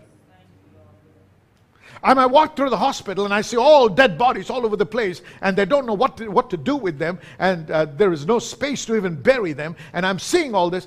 I 2.04 2.12
might 2.12 2.26
walk 2.26 2.54
through 2.54 2.68
the 2.68 2.76
hospital 2.76 3.24
and 3.24 3.32
I 3.32 3.40
see 3.40 3.56
all 3.56 3.88
dead 3.88 4.18
bodies 4.18 4.50
all 4.50 4.66
over 4.66 4.76
the 4.76 4.84
place, 4.84 5.22
and 5.40 5.56
they 5.56 5.64
don't 5.64 5.86
know 5.86 5.94
what 5.94 6.18
to, 6.18 6.28
what 6.28 6.50
to 6.50 6.58
do 6.58 6.76
with 6.76 6.98
them, 6.98 7.18
and 7.38 7.70
uh, 7.70 7.86
there 7.86 8.12
is 8.12 8.26
no 8.26 8.38
space 8.38 8.84
to 8.84 8.94
even 8.94 9.20
bury 9.20 9.54
them. 9.54 9.74
And 9.94 10.04
I'm 10.04 10.18
seeing 10.18 10.54
all 10.54 10.68
this. 10.68 10.86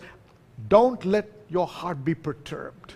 Don't 0.70 1.04
let 1.06 1.28
your 1.50 1.66
heart 1.66 2.06
be 2.06 2.14
perturbed. 2.14 2.94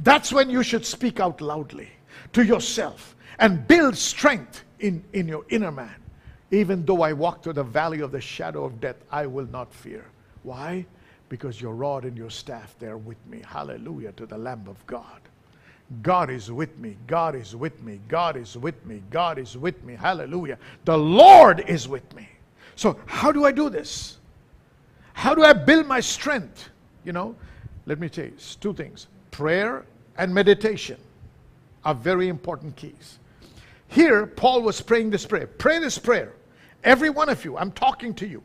That's 0.00 0.30
when 0.30 0.50
you 0.50 0.62
should 0.62 0.84
speak 0.84 1.20
out 1.20 1.40
loudly 1.40 1.88
to 2.34 2.44
yourself 2.44 3.16
and 3.38 3.66
build 3.66 3.96
strength 3.96 4.62
in, 4.80 5.02
in 5.14 5.26
your 5.26 5.46
inner 5.48 5.72
man. 5.72 5.94
Even 6.50 6.84
though 6.84 7.00
I 7.00 7.14
walk 7.14 7.42
through 7.42 7.54
the 7.54 7.64
valley 7.64 8.00
of 8.00 8.12
the 8.12 8.20
shadow 8.20 8.64
of 8.64 8.78
death, 8.80 8.96
I 9.10 9.26
will 9.26 9.46
not 9.46 9.72
fear. 9.72 10.04
Why? 10.42 10.84
Because 11.30 11.60
your 11.60 11.74
rod 11.74 12.04
and 12.04 12.16
your 12.16 12.30
staff, 12.30 12.76
they're 12.78 12.98
with 12.98 13.24
me. 13.26 13.42
Hallelujah 13.46 14.12
to 14.12 14.26
the 14.26 14.36
Lamb 14.36 14.66
of 14.68 14.86
God. 14.86 15.20
God 16.02 16.30
is 16.30 16.50
with 16.50 16.76
me. 16.78 16.96
God 17.06 17.34
is 17.34 17.54
with 17.54 17.82
me. 17.82 18.00
God 18.08 18.36
is 18.36 18.56
with 18.56 18.84
me. 18.86 19.02
God 19.10 19.38
is 19.38 19.56
with 19.56 19.82
me. 19.84 19.94
Hallelujah. 19.94 20.58
The 20.84 20.96
Lord 20.96 21.64
is 21.68 21.86
with 21.86 22.14
me. 22.14 22.28
So, 22.76 22.98
how 23.06 23.30
do 23.30 23.44
I 23.44 23.52
do 23.52 23.68
this? 23.70 24.18
How 25.12 25.34
do 25.34 25.44
I 25.44 25.52
build 25.52 25.86
my 25.86 26.00
strength? 26.00 26.70
You 27.04 27.12
know, 27.12 27.36
let 27.86 28.00
me 28.00 28.08
tell 28.08 28.24
you 28.24 28.34
two 28.60 28.72
things 28.74 29.08
prayer 29.30 29.84
and 30.16 30.32
meditation 30.32 30.98
are 31.84 31.94
very 31.94 32.28
important 32.28 32.76
keys. 32.76 33.18
Here, 33.88 34.26
Paul 34.26 34.62
was 34.62 34.80
praying 34.80 35.10
this 35.10 35.26
prayer. 35.26 35.46
Pray 35.46 35.78
this 35.78 35.98
prayer. 35.98 36.32
Every 36.82 37.10
one 37.10 37.28
of 37.28 37.44
you, 37.44 37.56
I'm 37.56 37.72
talking 37.72 38.14
to 38.14 38.26
you. 38.26 38.42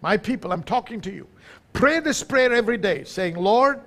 My 0.00 0.16
people, 0.16 0.52
I'm 0.52 0.62
talking 0.62 1.00
to 1.02 1.12
you. 1.12 1.26
Pray 1.72 2.00
this 2.00 2.22
prayer 2.22 2.52
every 2.52 2.78
day, 2.78 3.04
saying, 3.04 3.36
Lord, 3.36 3.80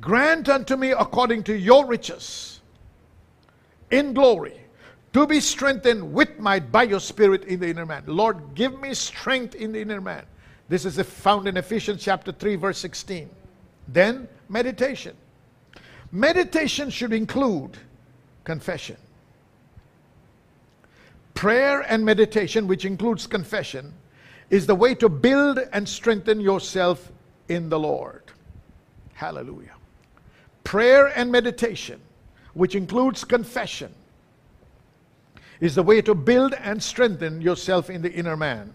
grant 0.00 0.48
unto 0.48 0.76
me 0.76 0.90
according 0.90 1.42
to 1.44 1.56
your 1.56 1.86
riches 1.86 2.60
in 3.90 4.12
glory 4.12 4.58
to 5.12 5.26
be 5.26 5.40
strengthened 5.40 6.12
with 6.12 6.38
might 6.38 6.70
by 6.70 6.82
your 6.82 7.00
spirit 7.00 7.44
in 7.44 7.60
the 7.60 7.68
inner 7.68 7.86
man. 7.86 8.04
Lord, 8.06 8.54
give 8.54 8.78
me 8.80 8.94
strength 8.94 9.54
in 9.54 9.72
the 9.72 9.80
inner 9.80 10.00
man. 10.00 10.24
This 10.68 10.84
is 10.84 11.00
found 11.00 11.48
in 11.48 11.56
Ephesians 11.56 12.02
chapter 12.02 12.30
3, 12.30 12.56
verse 12.56 12.78
16. 12.78 13.28
Then, 13.88 14.28
meditation. 14.48 15.16
Meditation 16.12 16.90
should 16.90 17.12
include 17.12 17.78
confession. 18.44 18.96
Prayer 21.34 21.80
and 21.80 22.04
meditation, 22.04 22.66
which 22.66 22.84
includes 22.84 23.26
confession, 23.26 23.94
is 24.50 24.66
the 24.66 24.74
way 24.74 24.94
to 24.96 25.08
build 25.08 25.58
and 25.72 25.88
strengthen 25.88 26.40
yourself 26.40 27.10
in 27.48 27.68
the 27.68 27.78
Lord. 27.78 28.22
Hallelujah. 29.14 29.77
Prayer 30.68 31.06
and 31.16 31.32
meditation, 31.32 31.98
which 32.52 32.74
includes 32.74 33.24
confession, 33.24 33.90
is 35.60 35.74
the 35.74 35.82
way 35.82 36.02
to 36.02 36.14
build 36.14 36.52
and 36.52 36.82
strengthen 36.82 37.40
yourself 37.40 37.88
in 37.88 38.02
the 38.02 38.12
inner 38.12 38.36
man. 38.36 38.74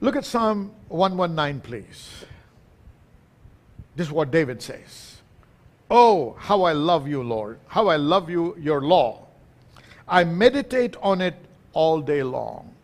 Look 0.00 0.16
at 0.16 0.24
Psalm 0.24 0.72
119, 0.88 1.60
please. 1.60 2.24
This 3.94 4.06
is 4.06 4.10
what 4.10 4.30
David 4.30 4.62
says. 4.62 5.20
Oh, 5.90 6.34
how 6.38 6.62
I 6.62 6.72
love 6.72 7.06
you, 7.06 7.22
Lord. 7.22 7.58
How 7.66 7.88
I 7.88 7.96
love 7.96 8.30
you, 8.30 8.56
your 8.58 8.80
law. 8.80 9.26
I 10.08 10.24
meditate 10.24 10.96
on 11.02 11.20
it 11.20 11.34
all 11.74 12.00
day 12.00 12.22
long. 12.22 12.74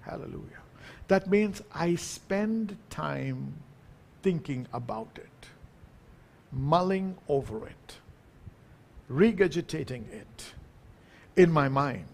Hallelujah. 0.00 0.62
That 1.06 1.30
means 1.30 1.62
I 1.72 1.94
spend 1.94 2.76
time 2.90 3.54
thinking 4.22 4.66
about 4.72 5.10
it, 5.16 5.48
mulling 6.52 7.16
over 7.28 7.66
it, 7.66 7.96
regurgitating 9.10 10.10
it 10.12 10.52
in 11.36 11.50
my 11.50 11.68
mind. 11.68 12.06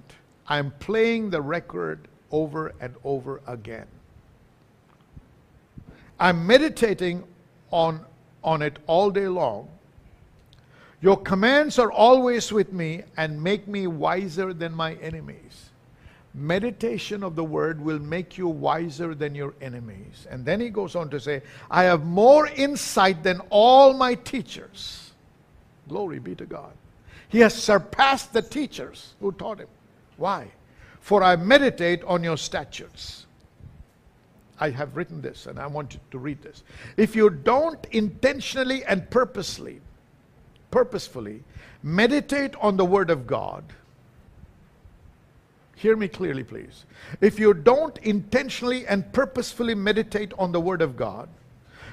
I'm 0.48 0.70
playing 0.72 1.30
the 1.30 1.42
record 1.42 2.08
over 2.30 2.74
and 2.80 2.94
over 3.04 3.40
again. 3.46 3.86
I'm 6.18 6.46
meditating 6.46 7.24
on, 7.70 8.04
on 8.42 8.62
it 8.62 8.78
all 8.86 9.10
day 9.10 9.28
long. 9.28 9.68
Your 11.00 11.16
commands 11.16 11.78
are 11.78 11.92
always 11.92 12.50
with 12.52 12.72
me 12.72 13.04
and 13.16 13.40
make 13.40 13.68
me 13.68 13.86
wiser 13.86 14.52
than 14.52 14.72
my 14.72 14.94
enemies. 14.94 15.67
Meditation 16.38 17.22
of 17.22 17.34
the 17.34 17.44
word 17.44 17.80
will 17.80 17.98
make 17.98 18.38
you 18.38 18.48
wiser 18.48 19.14
than 19.14 19.34
your 19.34 19.54
enemies. 19.60 20.26
And 20.30 20.44
then 20.44 20.60
he 20.60 20.70
goes 20.70 20.94
on 20.94 21.10
to 21.10 21.20
say, 21.20 21.42
I 21.70 21.84
have 21.84 22.04
more 22.04 22.46
insight 22.46 23.22
than 23.22 23.40
all 23.50 23.92
my 23.92 24.14
teachers. 24.14 25.12
Glory 25.88 26.18
be 26.18 26.34
to 26.36 26.46
God. 26.46 26.72
He 27.28 27.40
has 27.40 27.54
surpassed 27.54 28.32
the 28.32 28.42
teachers 28.42 29.14
who 29.20 29.32
taught 29.32 29.58
him. 29.58 29.68
Why? 30.16 30.48
For 31.00 31.22
I 31.22 31.36
meditate 31.36 32.02
on 32.04 32.22
your 32.22 32.36
statutes. 32.36 33.26
I 34.60 34.70
have 34.70 34.96
written 34.96 35.20
this 35.20 35.46
and 35.46 35.58
I 35.58 35.66
want 35.66 35.94
you 35.94 36.00
to 36.10 36.18
read 36.18 36.42
this. 36.42 36.62
If 36.96 37.14
you 37.14 37.30
don't 37.30 37.84
intentionally 37.92 38.84
and 38.84 39.08
purposely, 39.10 39.80
purposefully 40.70 41.42
meditate 41.82 42.54
on 42.60 42.76
the 42.76 42.84
Word 42.84 43.10
of 43.10 43.26
God, 43.26 43.64
hear 45.78 45.96
me 45.96 46.08
clearly, 46.08 46.42
please. 46.42 46.84
If 47.20 47.38
you 47.38 47.54
don't 47.54 47.96
intentionally 47.98 48.86
and 48.86 49.10
purposefully 49.12 49.74
meditate 49.74 50.32
on 50.36 50.50
the 50.50 50.60
Word 50.60 50.82
of 50.82 50.96
God, 50.96 51.28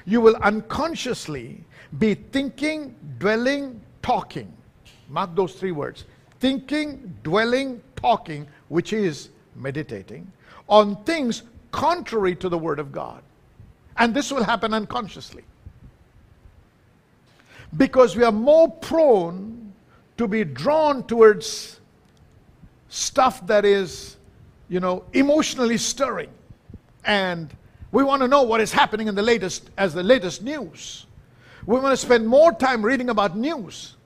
you 0.04 0.20
will 0.20 0.36
unconsciously 0.36 1.64
be 1.98 2.14
thinking, 2.14 2.96
dwelling, 3.18 3.80
talking. 4.02 4.52
Mark 5.08 5.34
those 5.36 5.54
three 5.54 5.72
words 5.72 6.04
thinking, 6.38 7.16
dwelling, 7.22 7.80
talking, 7.94 8.46
which 8.68 8.92
is 8.92 9.30
meditating, 9.54 10.30
on 10.68 11.02
things 11.04 11.44
contrary 11.70 12.34
to 12.36 12.48
the 12.48 12.58
Word 12.58 12.78
of 12.78 12.92
God. 12.92 13.22
And 13.96 14.12
this 14.12 14.30
will 14.30 14.44
happen 14.44 14.74
unconsciously. 14.74 15.44
Because 17.76 18.16
we 18.16 18.24
are 18.24 18.32
more 18.32 18.70
prone 18.70 19.72
to 20.18 20.28
be 20.28 20.44
drawn 20.44 21.06
towards 21.06 21.75
stuff 22.88 23.46
that 23.46 23.64
is, 23.64 24.16
you 24.68 24.80
know, 24.80 25.04
emotionally 25.12 25.78
stirring. 25.78 26.30
And 27.04 27.54
we 27.92 28.02
want 28.02 28.22
to 28.22 28.28
know 28.28 28.42
what 28.42 28.60
is 28.60 28.72
happening 28.72 29.08
in 29.08 29.14
the 29.14 29.22
latest 29.22 29.70
as 29.76 29.94
the 29.94 30.02
latest 30.02 30.42
news. 30.42 31.06
We 31.66 31.78
want 31.78 31.92
to 31.92 31.96
spend 31.96 32.26
more 32.26 32.52
time 32.52 32.84
reading 32.84 33.10
about 33.10 33.36
news. 33.36 33.96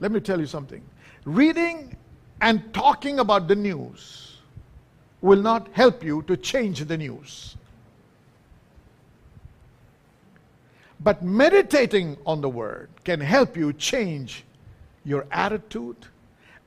Let 0.00 0.12
me 0.12 0.20
tell 0.20 0.40
you 0.40 0.46
something. 0.46 0.82
Reading 1.24 1.96
and 2.40 2.72
talking 2.72 3.18
about 3.18 3.48
the 3.48 3.56
news 3.56 4.38
will 5.20 5.40
not 5.40 5.68
help 5.72 6.02
you 6.02 6.22
to 6.22 6.36
change 6.36 6.84
the 6.84 6.96
news. 6.96 7.56
But 11.02 11.22
meditating 11.22 12.16
on 12.26 12.40
the 12.40 12.48
Word 12.48 12.90
can 13.04 13.20
help 13.20 13.56
you 13.56 13.72
change 13.72 14.44
your 15.04 15.26
attitude 15.30 15.96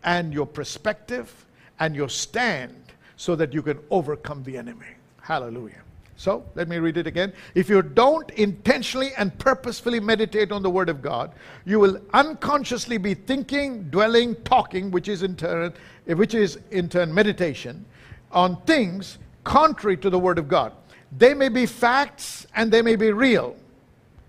and 0.04 0.34
your 0.34 0.46
perspective 0.46 1.46
and 1.80 1.96
your 1.96 2.10
stand 2.10 2.76
so 3.16 3.36
that 3.36 3.54
you 3.54 3.62
can 3.62 3.80
overcome 3.90 4.44
the 4.44 4.58
enemy. 4.58 4.88
Hallelujah. 5.22 5.82
So, 6.16 6.46
let 6.56 6.70
me 6.70 6.78
read 6.78 6.98
it 6.98 7.08
again. 7.08 7.34
If 7.56 7.70
you 7.70 7.82
don't 7.82 8.30
intentionally 8.32 9.12
and 9.18 9.38
purposefully 9.40 10.00
meditate 10.00 10.52
on 10.52 10.62
the 10.62 10.70
Word 10.70 10.88
of 10.88 11.02
God, 11.02 11.34
you 11.66 11.80
will 11.80 12.00
unconsciously 12.14 12.98
be 12.98 13.14
thinking, 13.14 13.84
dwelling, 13.90 14.36
talking, 14.44 14.92
which 14.92 15.08
is 15.08 15.24
in 15.24 15.36
turn, 15.36 15.74
eh, 16.08 16.14
which 16.14 16.36
is 16.36 16.60
in 16.72 16.88
turn 16.88 17.14
meditation, 17.14 17.84
on 18.32 18.62
things 18.62 19.18
contrary 19.44 19.98
to 19.98 20.10
the 20.10 20.20
Word 20.20 20.38
of 20.38 20.48
God. 20.48 20.74
They 21.18 21.34
may 21.34 21.50
be 21.50 21.66
facts 21.66 22.46
and 22.56 22.72
they 22.72 22.82
may 22.82 22.96
be 22.96 23.12
real 23.12 23.56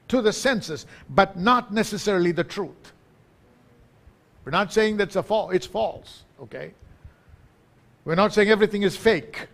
to 0.09 0.23
the 0.23 0.33
senses, 0.33 0.87
but 1.11 1.39
not 1.39 1.73
necessarily 1.73 2.33
the 2.33 2.45
truth. 2.45 2.93
We're 4.45 4.53
not 4.53 4.73
saying 4.73 4.99
that's 4.99 5.17
a 5.17 5.23
fa- 5.23 5.49
it's 5.53 5.67
false, 5.67 6.25
okay? 6.41 6.75
We're 8.05 8.15
not 8.15 8.35
saying 8.35 8.51
everything 8.51 8.83
is 8.83 8.97
fake, 8.97 9.49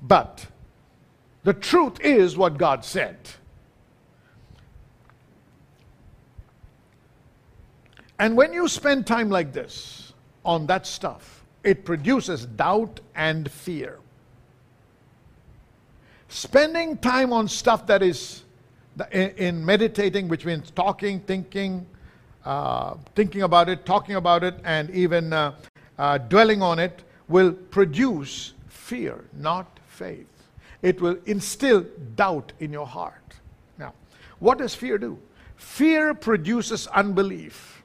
but 0.00 0.46
the 1.42 1.52
truth 1.52 2.00
is 2.00 2.36
what 2.36 2.56
God 2.56 2.84
said. 2.84 3.18
And 8.18 8.36
when 8.36 8.52
you 8.52 8.68
spend 8.68 9.06
time 9.06 9.30
like 9.30 9.52
this 9.52 10.12
on 10.44 10.66
that 10.66 10.86
stuff, 10.86 11.44
it 11.64 11.84
produces 11.84 12.46
doubt 12.46 13.00
and 13.16 13.50
fear. 13.50 13.98
Spending 16.28 16.96
time 16.98 17.32
on 17.32 17.48
stuff 17.48 17.86
that 17.88 18.02
is 18.02 18.44
in 19.10 19.64
meditating, 19.64 20.28
which 20.28 20.44
means 20.44 20.70
talking, 20.70 21.18
thinking, 21.20 21.86
uh, 22.44 22.94
thinking 23.14 23.42
about 23.42 23.68
it, 23.68 23.84
talking 23.86 24.16
about 24.16 24.44
it, 24.44 24.54
and 24.64 24.90
even 24.90 25.32
uh, 25.32 25.54
uh, 25.98 26.18
dwelling 26.18 26.62
on 26.62 26.78
it, 26.78 27.02
will 27.28 27.52
produce 27.52 28.54
fear, 28.68 29.24
not 29.32 29.78
faith 29.86 30.26
it 30.82 31.00
will 31.00 31.16
instill 31.26 31.86
doubt 32.16 32.52
in 32.58 32.72
your 32.72 32.86
heart. 32.86 33.14
Now, 33.78 33.94
what 34.40 34.58
does 34.58 34.74
fear 34.74 34.98
do? 34.98 35.18
Fear 35.56 36.14
produces 36.14 36.88
unbelief. 36.88 37.82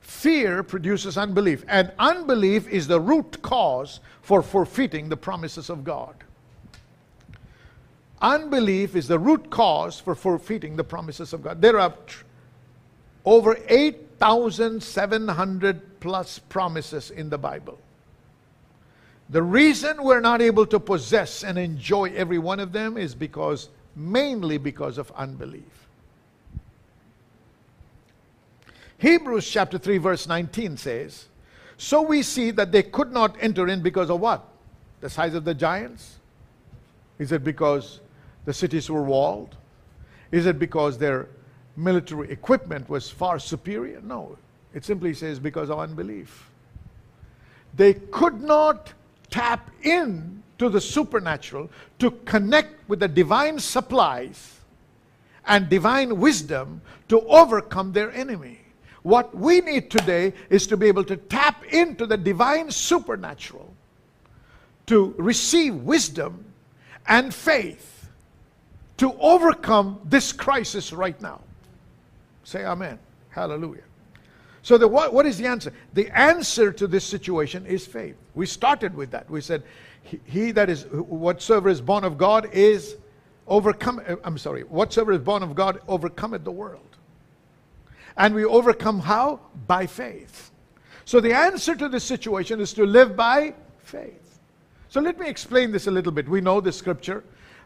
Fear 0.00 0.62
produces 0.62 1.18
unbelief, 1.18 1.64
and 1.68 1.92
unbelief 1.98 2.66
is 2.68 2.88
the 2.88 2.98
root 2.98 3.40
cause 3.42 4.00
for 4.22 4.42
forfeiting 4.42 5.10
the 5.10 5.16
promises 5.16 5.68
of 5.68 5.84
God. 5.84 6.14
Unbelief 8.20 8.96
is 8.96 9.06
the 9.06 9.18
root 9.18 9.48
cause 9.50 10.00
for 10.00 10.14
forfeiting 10.14 10.74
the 10.74 10.82
promises 10.82 11.32
of 11.32 11.42
God. 11.42 11.60
There 11.60 11.78
are 11.78 11.94
over 13.28 13.56
8,700 13.68 16.00
plus 16.00 16.38
promises 16.38 17.10
in 17.10 17.28
the 17.28 17.36
Bible. 17.36 17.78
The 19.28 19.42
reason 19.42 20.02
we're 20.02 20.20
not 20.20 20.40
able 20.40 20.64
to 20.64 20.80
possess 20.80 21.44
and 21.44 21.58
enjoy 21.58 22.14
every 22.14 22.38
one 22.38 22.58
of 22.58 22.72
them 22.72 22.96
is 22.96 23.14
because, 23.14 23.68
mainly 23.94 24.56
because 24.56 24.96
of 24.96 25.12
unbelief. 25.14 25.62
Hebrews 28.96 29.46
chapter 29.46 29.76
3, 29.76 29.98
verse 29.98 30.26
19 30.26 30.78
says, 30.78 31.26
So 31.76 32.00
we 32.00 32.22
see 32.22 32.50
that 32.52 32.72
they 32.72 32.82
could 32.82 33.12
not 33.12 33.36
enter 33.40 33.68
in 33.68 33.82
because 33.82 34.08
of 34.08 34.20
what? 34.20 34.42
The 35.02 35.10
size 35.10 35.34
of 35.34 35.44
the 35.44 35.52
giants? 35.52 36.16
Is 37.18 37.32
it 37.32 37.44
because 37.44 38.00
the 38.46 38.54
cities 38.54 38.90
were 38.90 39.02
walled? 39.02 39.54
Is 40.32 40.46
it 40.46 40.58
because 40.58 40.96
their 40.96 41.28
military 41.78 42.30
equipment 42.30 42.88
was 42.88 43.08
far 43.08 43.38
superior? 43.38 44.00
No. 44.02 44.36
It 44.74 44.84
simply 44.84 45.14
says 45.14 45.38
because 45.38 45.70
of 45.70 45.78
unbelief. 45.78 46.50
They 47.74 47.94
could 47.94 48.42
not 48.42 48.92
tap 49.30 49.70
in 49.82 50.42
to 50.58 50.68
the 50.68 50.80
supernatural 50.80 51.70
to 52.00 52.10
connect 52.24 52.88
with 52.88 53.00
the 53.00 53.08
divine 53.08 53.58
supplies 53.58 54.56
and 55.46 55.68
divine 55.68 56.18
wisdom 56.18 56.80
to 57.08 57.20
overcome 57.22 57.92
their 57.92 58.10
enemy. 58.12 58.60
What 59.02 59.34
we 59.34 59.60
need 59.60 59.90
today 59.90 60.34
is 60.50 60.66
to 60.66 60.76
be 60.76 60.88
able 60.88 61.04
to 61.04 61.16
tap 61.16 61.64
into 61.72 62.04
the 62.06 62.16
divine 62.16 62.70
supernatural 62.70 63.72
to 64.86 65.14
receive 65.16 65.74
wisdom 65.74 66.44
and 67.06 67.32
faith 67.32 68.08
to 68.96 69.14
overcome 69.20 70.00
this 70.04 70.32
crisis 70.32 70.92
right 70.92 71.20
now. 71.22 71.40
Say 72.48 72.64
amen. 72.64 72.98
Hallelujah. 73.28 73.82
So, 74.62 74.78
the, 74.78 74.88
what, 74.88 75.12
what 75.12 75.26
is 75.26 75.36
the 75.36 75.44
answer? 75.44 75.70
The 75.92 76.08
answer 76.18 76.72
to 76.72 76.86
this 76.86 77.04
situation 77.04 77.66
is 77.66 77.86
faith. 77.86 78.16
We 78.34 78.46
started 78.46 78.94
with 78.94 79.10
that. 79.10 79.28
We 79.28 79.42
said, 79.42 79.64
He, 80.24 80.50
that 80.52 80.70
is, 80.70 80.84
whatsoever 80.84 81.68
is 81.68 81.82
born 81.82 82.04
of 82.04 82.16
God 82.16 82.48
is 82.50 82.96
overcome. 83.48 84.00
I'm 84.24 84.38
sorry, 84.38 84.62
whatsoever 84.62 85.12
is 85.12 85.18
born 85.18 85.42
of 85.42 85.54
God 85.54 85.82
overcometh 85.88 86.42
the 86.44 86.50
world. 86.50 86.96
And 88.16 88.34
we 88.34 88.46
overcome 88.46 89.00
how? 89.00 89.40
By 89.66 89.86
faith. 89.86 90.50
So 91.04 91.20
the 91.20 91.34
answer 91.34 91.76
to 91.76 91.86
this 91.86 92.02
situation 92.02 92.62
is 92.62 92.72
to 92.74 92.86
live 92.86 93.14
by 93.14 93.52
faith. 93.80 94.40
So 94.88 95.02
let 95.02 95.20
me 95.20 95.28
explain 95.28 95.70
this 95.70 95.86
a 95.86 95.90
little 95.90 96.12
bit. 96.12 96.26
We 96.26 96.40
know 96.40 96.62
the 96.62 96.72
scripture. 96.72 97.24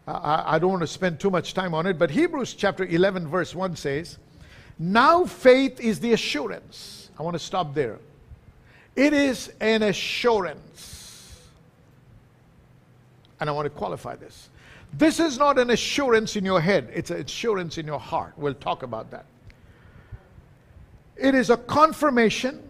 Uh, 0.09 0.43
I 0.45 0.59
don't 0.59 0.71
want 0.71 0.83
to 0.83 0.89
spend 0.89 1.21
too 1.21 1.31
much 1.31 1.55
time 1.55 1.73
on 1.73 1.87
it, 1.87 2.01
but 2.01 2.11
Hebrews 2.11 2.55
chapter 2.55 2.85
11, 2.85 3.29
verse 3.29 3.55
1 3.55 3.77
says, 3.77 4.19
Now 4.79 5.25
faith 5.25 5.81
is 5.81 6.01
the 6.01 6.13
assurance. 6.13 7.11
I 7.19 7.23
want 7.23 7.35
to 7.35 7.39
stop 7.39 7.75
there. 7.75 7.99
It 8.97 9.13
is 9.13 9.53
an 9.61 9.83
assurance. 9.83 11.41
And 13.41 13.49
I 13.49 13.53
want 13.53 13.67
to 13.67 13.71
qualify 13.71 14.17
this. 14.17 14.49
This 14.93 15.21
is 15.21 15.39
not 15.39 15.59
an 15.59 15.71
assurance 15.71 16.37
in 16.37 16.45
your 16.45 16.61
head, 16.61 16.91
it's 16.93 17.11
an 17.11 17.21
assurance 17.21 17.79
in 17.79 17.87
your 17.87 17.99
heart. 17.99 18.35
We'll 18.37 18.55
talk 18.55 18.83
about 18.83 19.11
that. 19.11 19.25
It 21.17 21.35
is 21.35 21.51
a 21.51 21.57
confirmation. 21.57 22.69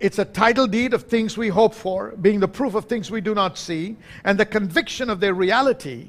It's 0.00 0.18
a 0.18 0.24
title 0.24 0.66
deed 0.66 0.92
of 0.92 1.04
things 1.04 1.38
we 1.38 1.48
hope 1.48 1.72
for, 1.72 2.10
being 2.20 2.40
the 2.40 2.48
proof 2.48 2.74
of 2.74 2.86
things 2.86 3.10
we 3.10 3.20
do 3.20 3.34
not 3.34 3.56
see, 3.56 3.96
and 4.24 4.38
the 4.38 4.44
conviction 4.44 5.08
of 5.08 5.20
their 5.20 5.34
reality, 5.34 6.08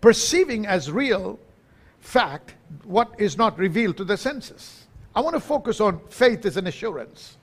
perceiving 0.00 0.66
as 0.66 0.90
real 0.90 1.38
fact 2.00 2.54
what 2.84 3.14
is 3.18 3.36
not 3.36 3.58
revealed 3.58 3.96
to 3.98 4.04
the 4.04 4.16
senses. 4.16 4.86
I 5.14 5.20
want 5.20 5.34
to 5.34 5.40
focus 5.40 5.80
on 5.80 6.00
faith 6.08 6.46
as 6.46 6.56
an 6.56 6.66
assurance. 6.66 7.36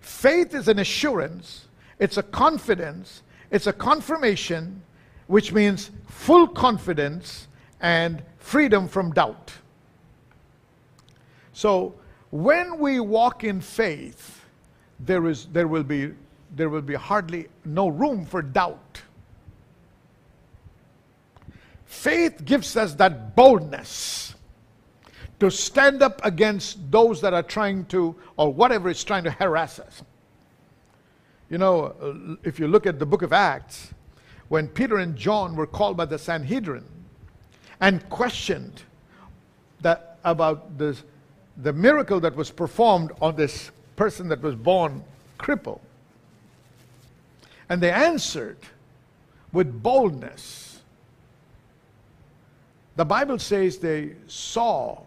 Faith 0.00 0.54
is 0.54 0.68
an 0.68 0.78
assurance, 0.78 1.66
it's 1.98 2.16
a 2.16 2.22
confidence, 2.22 3.22
it's 3.50 3.66
a 3.66 3.72
confirmation, 3.72 4.82
which 5.26 5.52
means 5.52 5.90
full 6.08 6.48
confidence 6.48 7.48
and 7.80 8.22
freedom 8.38 8.88
from 8.88 9.12
doubt. 9.12 9.52
So, 11.52 11.94
when 12.30 12.78
we 12.78 13.00
walk 13.00 13.44
in 13.44 13.60
faith, 13.60 14.44
there, 15.00 15.26
is, 15.26 15.46
there, 15.46 15.66
will 15.66 15.82
be, 15.82 16.12
there 16.54 16.68
will 16.68 16.82
be 16.82 16.94
hardly 16.94 17.48
no 17.64 17.88
room 17.88 18.24
for 18.24 18.40
doubt. 18.40 19.02
Faith 21.84 22.44
gives 22.44 22.76
us 22.76 22.94
that 22.94 23.34
boldness 23.34 24.29
to 25.40 25.50
stand 25.50 26.02
up 26.02 26.20
against 26.24 26.90
those 26.90 27.20
that 27.22 27.34
are 27.34 27.42
trying 27.42 27.86
to, 27.86 28.14
or 28.36 28.52
whatever 28.52 28.88
is 28.90 29.02
trying 29.02 29.24
to 29.24 29.30
harass 29.30 29.78
us. 29.78 30.02
You 31.48 31.58
know, 31.58 31.86
uh, 32.00 32.36
if 32.44 32.60
you 32.60 32.68
look 32.68 32.86
at 32.86 32.98
the 32.98 33.06
book 33.06 33.22
of 33.22 33.32
Acts, 33.32 33.92
when 34.48 34.68
Peter 34.68 34.98
and 34.98 35.16
John 35.16 35.56
were 35.56 35.66
called 35.66 35.96
by 35.96 36.04
the 36.04 36.18
Sanhedrin 36.18 36.84
and 37.80 38.08
questioned 38.10 38.82
that 39.80 40.18
about 40.24 40.76
this 40.76 41.02
the 41.62 41.72
miracle 41.72 42.20
that 42.20 42.34
was 42.34 42.50
performed 42.50 43.12
on 43.20 43.36
this 43.36 43.70
person 43.96 44.28
that 44.28 44.40
was 44.40 44.54
born 44.54 45.02
crippled. 45.36 45.80
And 47.68 47.82
they 47.82 47.90
answered 47.90 48.58
with 49.52 49.82
boldness. 49.82 50.80
The 52.96 53.04
Bible 53.04 53.38
says 53.38 53.78
they 53.78 54.14
saw 54.26 55.02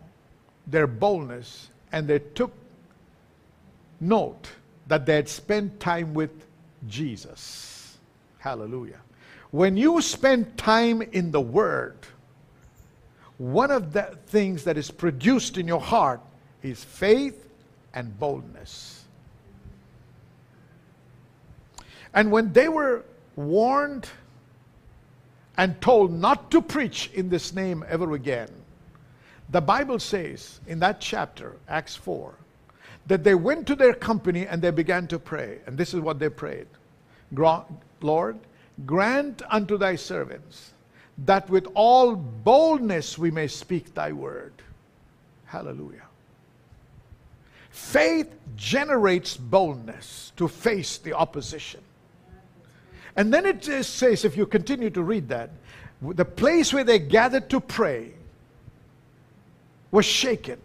their 0.67 0.87
boldness 0.87 1.69
and 1.91 2.07
they 2.07 2.19
took 2.19 2.51
note 3.99 4.49
that 4.87 5.05
they 5.05 5.15
had 5.15 5.29
spent 5.29 5.79
time 5.79 6.13
with 6.13 6.31
Jesus. 6.87 7.97
Hallelujah. 8.39 8.99
When 9.51 9.77
you 9.77 10.01
spend 10.01 10.57
time 10.57 11.01
in 11.01 11.31
the 11.31 11.41
Word, 11.41 11.97
one 13.37 13.71
of 13.71 13.93
the 13.93 14.17
things 14.27 14.63
that 14.63 14.77
is 14.77 14.91
produced 14.91 15.57
in 15.57 15.67
your 15.67 15.79
heart 15.79 16.21
is 16.61 16.83
faith 16.83 17.47
and 17.93 18.17
boldness. 18.19 19.03
And 22.13 22.31
when 22.31 22.53
they 22.53 22.69
were 22.69 23.05
warned 23.35 24.07
and 25.57 25.79
told 25.81 26.11
not 26.11 26.51
to 26.51 26.61
preach 26.61 27.09
in 27.13 27.29
this 27.29 27.53
name 27.53 27.83
ever 27.87 28.13
again, 28.13 28.49
the 29.53 29.61
Bible 29.61 29.99
says 29.99 30.59
in 30.65 30.79
that 30.79 30.99
chapter, 30.99 31.55
Acts 31.69 31.95
4, 31.95 32.33
that 33.05 33.23
they 33.23 33.35
went 33.35 33.67
to 33.67 33.75
their 33.75 33.93
company 33.93 34.47
and 34.47 34.61
they 34.61 34.71
began 34.71 35.05
to 35.07 35.19
pray. 35.19 35.59
And 35.67 35.77
this 35.77 35.93
is 35.93 35.99
what 35.99 36.17
they 36.17 36.29
prayed 36.29 36.67
Lord, 38.01 38.39
grant 38.85 39.43
unto 39.49 39.77
thy 39.77 39.95
servants 39.95 40.73
that 41.25 41.47
with 41.51 41.67
all 41.75 42.15
boldness 42.15 43.19
we 43.19 43.29
may 43.29 43.47
speak 43.47 43.93
thy 43.93 44.11
word. 44.11 44.53
Hallelujah. 45.45 46.07
Faith 47.69 48.33
generates 48.55 49.37
boldness 49.37 50.31
to 50.35 50.47
face 50.47 50.97
the 50.97 51.13
opposition. 51.13 51.81
And 53.15 53.31
then 53.31 53.45
it 53.45 53.63
says, 53.85 54.25
if 54.25 54.35
you 54.35 54.47
continue 54.47 54.89
to 54.89 55.03
read 55.03 55.29
that, 55.29 55.51
the 56.01 56.25
place 56.25 56.73
where 56.73 56.83
they 56.83 56.97
gathered 56.97 57.51
to 57.51 57.59
pray 57.59 58.13
was 59.93 60.05
shaken. 60.05 60.59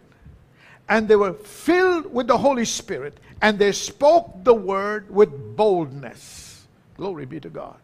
And 0.89 1.07
they 1.07 1.15
were 1.15 1.33
filled 1.33 2.11
with 2.11 2.25
the 2.27 2.37
Holy 2.37 2.65
Spirit, 2.65 3.19
and 3.43 3.59
they 3.59 3.71
spoke 3.71 4.43
the 4.43 4.55
word 4.55 5.09
with 5.09 5.55
boldness. 5.55 6.65
Glory 6.97 7.25
be 7.25 7.39
to 7.39 7.49
God. 7.49 7.77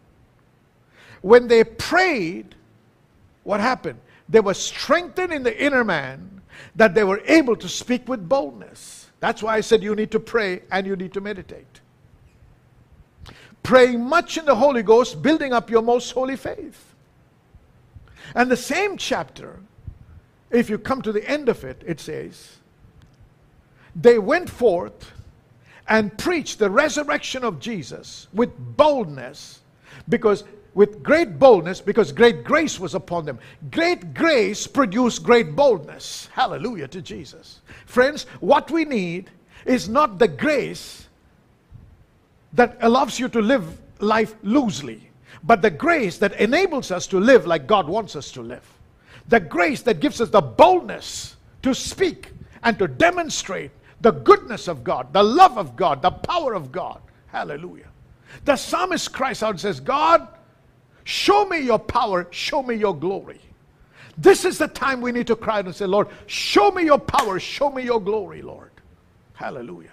When 1.22 1.48
they 1.48 1.64
prayed, 1.64 2.56
what 3.44 3.60
happened? 3.60 4.00
They 4.28 4.40
were 4.40 4.56
strengthened 4.56 5.32
in 5.32 5.44
the 5.44 5.64
inner 5.64 5.84
man 5.84 6.42
that 6.76 6.96
they 6.96 7.04
were 7.04 7.22
able 7.28 7.56
to 7.58 7.70
speak 7.70 8.10
with 8.10 8.28
boldness. 8.28 9.12
That's 9.20 9.44
why 9.44 9.56
I 9.56 9.62
said 9.62 9.84
you 9.84 9.96
need 9.96 10.12
to 10.12 10.20
pray 10.20 10.64
and 10.72 10.88
you 10.88 10.96
need 10.96 11.14
to 11.14 11.22
meditate. 11.22 11.80
Praying 13.62 14.04
much 14.04 14.38
in 14.38 14.46
the 14.46 14.56
Holy 14.56 14.82
Ghost, 14.82 15.22
building 15.22 15.54
up 15.54 15.70
your 15.70 15.84
most 15.84 16.12
holy 16.12 16.36
faith. 16.38 16.96
And 18.34 18.50
the 18.50 18.58
same 18.58 18.98
chapter, 18.98 19.60
if 20.56 20.70
you 20.70 20.78
come 20.78 21.02
to 21.02 21.12
the 21.12 21.28
end 21.30 21.50
of 21.50 21.64
it, 21.64 21.82
it 21.86 22.00
says, 22.00 22.58
They 23.96 24.20
went 24.20 24.50
forth 24.50 25.12
and 25.88 26.18
preached 26.18 26.60
the 26.60 26.70
resurrection 26.70 27.44
of 27.44 27.60
Jesus 27.60 28.28
with 28.34 28.52
boldness 28.78 29.62
because 30.10 30.44
with 30.74 31.02
great 31.04 31.40
boldness 31.40 31.80
because 31.80 32.12
great 32.12 32.44
grace 32.44 32.80
was 32.80 32.96
upon 32.96 33.26
them. 33.26 33.40
Great 33.72 34.14
grace 34.14 34.68
produced 34.68 35.24
great 35.24 35.56
boldness. 35.56 36.30
Hallelujah 36.34 36.88
to 36.90 37.02
Jesus. 37.02 37.62
Friends, 37.86 38.24
what 38.40 38.70
we 38.72 38.84
need 38.84 39.30
is 39.66 39.88
not 39.88 40.20
the 40.20 40.28
grace 40.28 41.08
that 42.54 42.78
allows 42.82 43.20
you 43.20 43.30
to 43.30 43.42
live 43.42 43.80
life 44.00 44.36
loosely, 44.44 45.10
but 45.44 45.62
the 45.62 45.72
grace 45.72 46.18
that 46.18 46.34
enables 46.40 46.92
us 46.92 47.08
to 47.08 47.20
live 47.20 47.46
like 47.46 47.68
God 47.68 47.88
wants 47.88 48.16
us 48.16 48.32
to 48.32 48.42
live. 48.42 48.75
The 49.28 49.40
grace 49.40 49.82
that 49.84 50.00
gives 50.00 50.22
us 50.22 50.30
the 50.30 50.42
boldness 50.42 51.36
to 51.64 51.74
speak 51.74 52.32
and 52.64 52.78
to 52.80 52.88
demonstrate 52.88 53.72
the 54.02 54.12
goodness 54.12 54.68
of 54.68 54.84
God, 54.84 55.12
the 55.14 55.24
love 55.24 55.58
of 55.58 55.76
God, 55.76 56.02
the 56.02 56.12
power 56.12 56.54
of 56.54 56.72
God. 56.72 57.02
Hallelujah. 57.28 57.88
The 58.44 58.56
psalmist 58.56 59.14
cries 59.14 59.42
out 59.42 59.52
and 59.52 59.60
says, 59.60 59.80
God, 59.80 60.28
show 61.04 61.46
me 61.46 61.60
your 61.60 61.80
power, 61.80 62.28
show 62.32 62.62
me 62.62 62.76
your 62.76 62.96
glory. 62.96 63.40
This 64.18 64.46
is 64.46 64.58
the 64.58 64.68
time 64.68 65.02
we 65.02 65.12
need 65.12 65.28
to 65.28 65.36
cry 65.36 65.60
out 65.60 65.66
and 65.66 65.76
say, 65.76 65.86
Lord, 65.86 66.08
show 66.28 66.72
me 66.72 66.84
your 66.84 67.00
power, 67.00 67.40
show 67.40 67.70
me 67.70 67.84
your 67.84 68.02
glory, 68.02 68.42
Lord. 68.42 68.72
Hallelujah. 69.34 69.92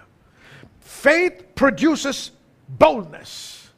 Faith 0.79 1.43
produces 1.55 2.31
boldness. 2.69 3.69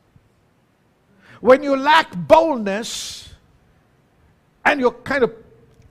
When 1.42 1.64
you 1.64 1.76
lack 1.76 2.16
boldness 2.16 3.30
and 4.64 4.80
you're 4.80 4.92
kind 4.92 5.24
of 5.24 5.34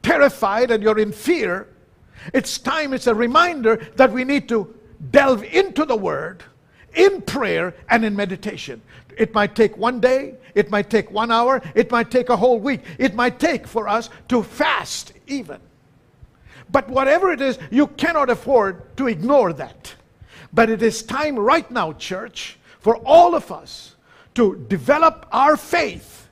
terrified 0.04 0.70
and 0.70 0.82
you're 0.82 0.98
in 1.00 1.10
fear, 1.10 1.66
it's 2.32 2.58
time, 2.58 2.92
it's 2.92 3.08
a 3.08 3.14
reminder 3.14 3.76
that 3.96 4.12
we 4.12 4.22
need 4.22 4.48
to 4.50 4.72
delve 5.10 5.42
into 5.42 5.84
the 5.84 5.96
Word 5.96 6.44
in 6.94 7.20
prayer 7.22 7.74
and 7.90 8.04
in 8.04 8.14
meditation. 8.14 8.80
It 9.18 9.34
might 9.34 9.56
take 9.56 9.76
one 9.76 10.00
day, 10.00 10.34
it 10.54 10.70
might 10.70 10.90
take 10.90 11.10
one 11.10 11.32
hour, 11.32 11.60
it 11.74 11.90
might 11.90 12.10
take 12.10 12.28
a 12.28 12.36
whole 12.36 12.60
week, 12.60 12.82
it 12.98 13.14
might 13.14 13.40
take 13.40 13.66
for 13.66 13.88
us 13.88 14.10
to 14.28 14.42
fast 14.42 15.12
even. 15.26 15.58
But 16.70 16.88
whatever 16.88 17.32
it 17.32 17.40
is, 17.40 17.58
you 17.70 17.88
cannot 17.88 18.30
afford 18.30 18.96
to 18.96 19.08
ignore 19.08 19.52
that. 19.54 19.94
But 20.52 20.70
it 20.70 20.82
is 20.82 21.02
time 21.02 21.38
right 21.38 21.68
now, 21.70 21.92
church, 21.92 22.58
for 22.80 22.96
all 22.98 23.34
of 23.34 23.50
us 23.50 23.96
to 24.34 24.64
develop 24.68 25.26
our 25.32 25.56
faith, 25.56 26.28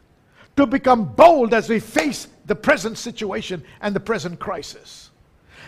to 0.57 0.67
become 0.67 1.05
bold 1.05 1.55
as 1.55 1.69
we 1.69 1.81
face 1.81 2.29
the 2.53 2.57
present 2.57 2.99
situation 2.99 3.65
and 3.81 3.97
the 3.97 4.01
present 4.01 4.39
crisis. 4.39 5.09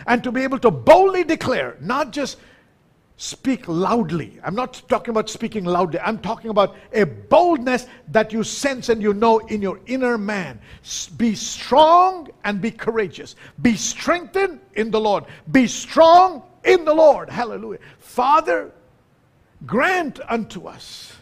And 0.05 0.23
to 0.23 0.31
be 0.31 0.43
able 0.43 0.59
to 0.59 0.69
boldly 0.69 1.23
declare, 1.23 1.77
not 1.81 2.11
just 2.11 2.37
speak 3.17 3.67
loudly. 3.67 4.39
I'm 4.43 4.53
not 4.53 4.83
talking 4.87 5.09
about 5.09 5.27
speaking 5.27 5.65
loudly. 5.65 5.99
I'm 5.99 6.19
talking 6.19 6.51
about 6.51 6.75
a 6.93 7.03
boldness 7.05 7.87
that 8.09 8.31
you 8.31 8.43
sense 8.43 8.89
and 8.89 9.01
you 9.01 9.15
know 9.15 9.39
in 9.39 9.63
your 9.63 9.79
inner 9.87 10.15
man. 10.15 10.59
Be 11.17 11.33
strong 11.33 12.29
and 12.43 12.61
be 12.61 12.69
courageous. 12.69 13.35
Be 13.63 13.75
strengthened 13.75 14.59
in 14.75 14.91
the 14.91 15.01
Lord. 15.01 15.23
Be 15.51 15.65
strong 15.65 16.43
in 16.63 16.85
the 16.85 16.93
Lord. 16.93 17.31
Hallelujah. 17.31 17.79
Father, 17.97 18.71
grant 19.65 20.19
unto 20.29 20.67
us 20.67 21.14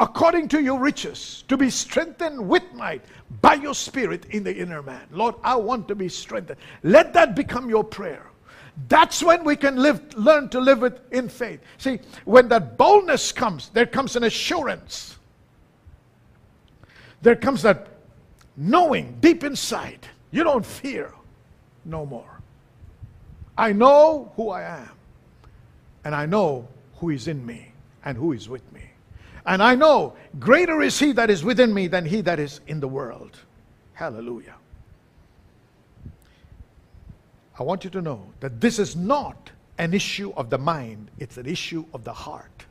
according 0.00 0.48
to 0.48 0.62
your 0.62 0.80
riches, 0.80 1.44
to 1.46 1.58
be 1.58 1.68
strengthened 1.68 2.48
with 2.48 2.64
might 2.72 3.04
by 3.42 3.54
your 3.54 3.74
spirit 3.74 4.24
in 4.30 4.42
the 4.42 4.56
inner 4.56 4.82
man. 4.82 5.06
Lord, 5.12 5.34
I 5.44 5.56
want 5.56 5.86
to 5.88 5.94
be 5.94 6.08
strengthened. 6.08 6.58
Let 6.82 7.12
that 7.12 7.36
become 7.36 7.68
your 7.68 7.84
prayer. 7.84 8.26
That's 8.88 9.22
when 9.22 9.44
we 9.44 9.56
can 9.56 9.76
live, 9.76 10.14
learn 10.14 10.48
to 10.48 10.60
live 10.60 10.84
it 10.84 11.04
in 11.12 11.28
faith. 11.28 11.60
See, 11.76 12.00
when 12.24 12.48
that 12.48 12.78
boldness 12.78 13.30
comes, 13.30 13.68
there 13.68 13.84
comes 13.84 14.16
an 14.16 14.24
assurance. 14.24 15.18
There 17.20 17.36
comes 17.36 17.60
that 17.62 17.88
knowing 18.56 19.18
deep 19.20 19.44
inside. 19.44 20.08
You 20.30 20.44
don't 20.44 20.64
fear 20.64 21.12
no 21.84 22.06
more. 22.06 22.40
I 23.58 23.74
know 23.74 24.32
who 24.36 24.48
I 24.48 24.62
am, 24.62 24.90
and 26.04 26.14
I 26.14 26.24
know 26.24 26.66
who 26.96 27.10
is 27.10 27.28
in 27.28 27.44
me 27.44 27.72
and 28.02 28.16
who 28.16 28.32
is 28.32 28.48
with 28.48 28.72
me. 28.72 28.89
And 29.46 29.62
I 29.62 29.74
know 29.74 30.14
greater 30.38 30.82
is 30.82 30.98
he 30.98 31.12
that 31.12 31.30
is 31.30 31.44
within 31.44 31.72
me 31.72 31.86
than 31.86 32.04
he 32.04 32.20
that 32.22 32.38
is 32.38 32.60
in 32.66 32.80
the 32.80 32.88
world. 32.88 33.38
Hallelujah. 33.94 34.54
I 37.58 37.62
want 37.62 37.84
you 37.84 37.90
to 37.90 38.02
know 38.02 38.24
that 38.40 38.60
this 38.60 38.78
is 38.78 38.96
not 38.96 39.50
an 39.78 39.94
issue 39.94 40.32
of 40.36 40.50
the 40.50 40.58
mind, 40.58 41.10
it's 41.18 41.36
an 41.36 41.46
issue 41.46 41.84
of 41.92 42.04
the 42.04 42.12
heart. 42.12 42.64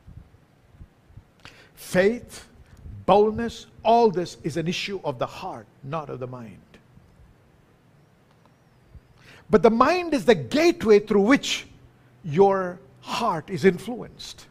Faith, 1.74 2.46
boldness, 3.06 3.66
all 3.84 4.10
this 4.10 4.36
is 4.42 4.56
an 4.56 4.68
issue 4.68 5.00
of 5.04 5.18
the 5.18 5.26
heart, 5.26 5.66
not 5.82 6.10
of 6.10 6.20
the 6.20 6.26
mind. 6.26 6.58
But 9.48 9.62
the 9.62 9.70
mind 9.70 10.14
is 10.14 10.24
the 10.24 10.34
gateway 10.34 11.00
through 11.00 11.22
which 11.22 11.66
your 12.24 12.78
heart 13.00 13.50
is 13.50 13.64
influenced. 13.64 14.46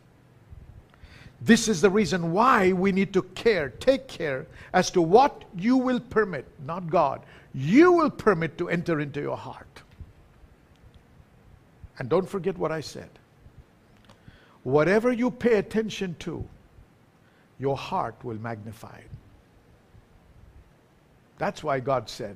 This 1.42 1.68
is 1.68 1.82
the 1.82 1.90
reason 1.90 2.32
why 2.32 2.74
we 2.74 2.92
need 2.92 3.14
to 3.14 3.22
care, 3.22 3.70
take 3.70 4.08
care 4.08 4.46
as 4.74 4.92
to 4.92 5.02
what 5.02 5.46
you 5.56 5.78
will 5.78 6.00
permit, 6.00 6.46
not 6.66 6.90
God, 6.90 7.22
you 7.54 7.92
will 7.94 8.10
permit 8.10 8.58
to 8.58 8.70
enter 8.70 9.00
into 9.00 9.22
your 9.22 9.38
heart. 9.38 9.82
And 11.98 12.10
don't 12.10 12.28
forget 12.28 12.58
what 12.58 12.72
I 12.72 12.82
said. 12.82 13.10
Whatever 14.64 15.12
you 15.12 15.32
pay 15.32 15.56
attention 15.56 16.16
to, 16.20 16.46
your 17.58 17.78
heart 17.78 18.16
will 18.24 18.40
magnify 18.40 18.98
it. 18.98 19.10
That's 21.38 21.64
why 21.64 21.80
God 21.80 22.10
said, 22.10 22.36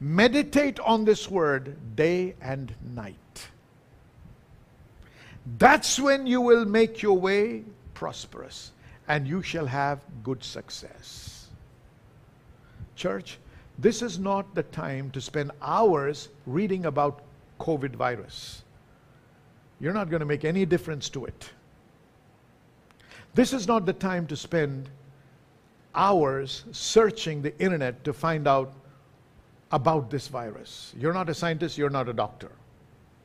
meditate 0.00 0.80
on 0.80 1.04
this 1.04 1.30
word 1.30 1.76
day 1.94 2.34
and 2.40 2.74
night. 2.94 3.16
That's 5.58 5.98
when 5.98 6.26
you 6.26 6.40
will 6.40 6.64
make 6.64 7.02
your 7.02 7.18
way 7.18 7.64
prosperous, 7.94 8.72
and 9.08 9.26
you 9.26 9.42
shall 9.42 9.66
have 9.66 10.00
good 10.22 10.42
success. 10.42 11.48
Church, 12.96 13.38
this 13.78 14.02
is 14.02 14.18
not 14.18 14.54
the 14.54 14.62
time 14.64 15.10
to 15.10 15.20
spend 15.20 15.50
hours 15.60 16.28
reading 16.46 16.86
about 16.86 17.22
COVID 17.58 17.96
virus. 17.96 18.62
You're 19.80 19.92
not 19.92 20.10
going 20.10 20.20
to 20.20 20.26
make 20.26 20.44
any 20.44 20.64
difference 20.64 21.08
to 21.10 21.24
it. 21.24 21.50
This 23.34 23.52
is 23.52 23.66
not 23.66 23.86
the 23.86 23.92
time 23.92 24.26
to 24.26 24.36
spend 24.36 24.90
hours 25.94 26.64
searching 26.72 27.42
the 27.42 27.58
internet 27.58 28.04
to 28.04 28.12
find 28.12 28.46
out 28.46 28.72
about 29.72 30.10
this 30.10 30.28
virus. 30.28 30.92
You're 30.98 31.14
not 31.14 31.28
a 31.30 31.34
scientist, 31.34 31.78
you're 31.78 31.90
not 31.90 32.08
a 32.08 32.12
doctor. 32.12 32.50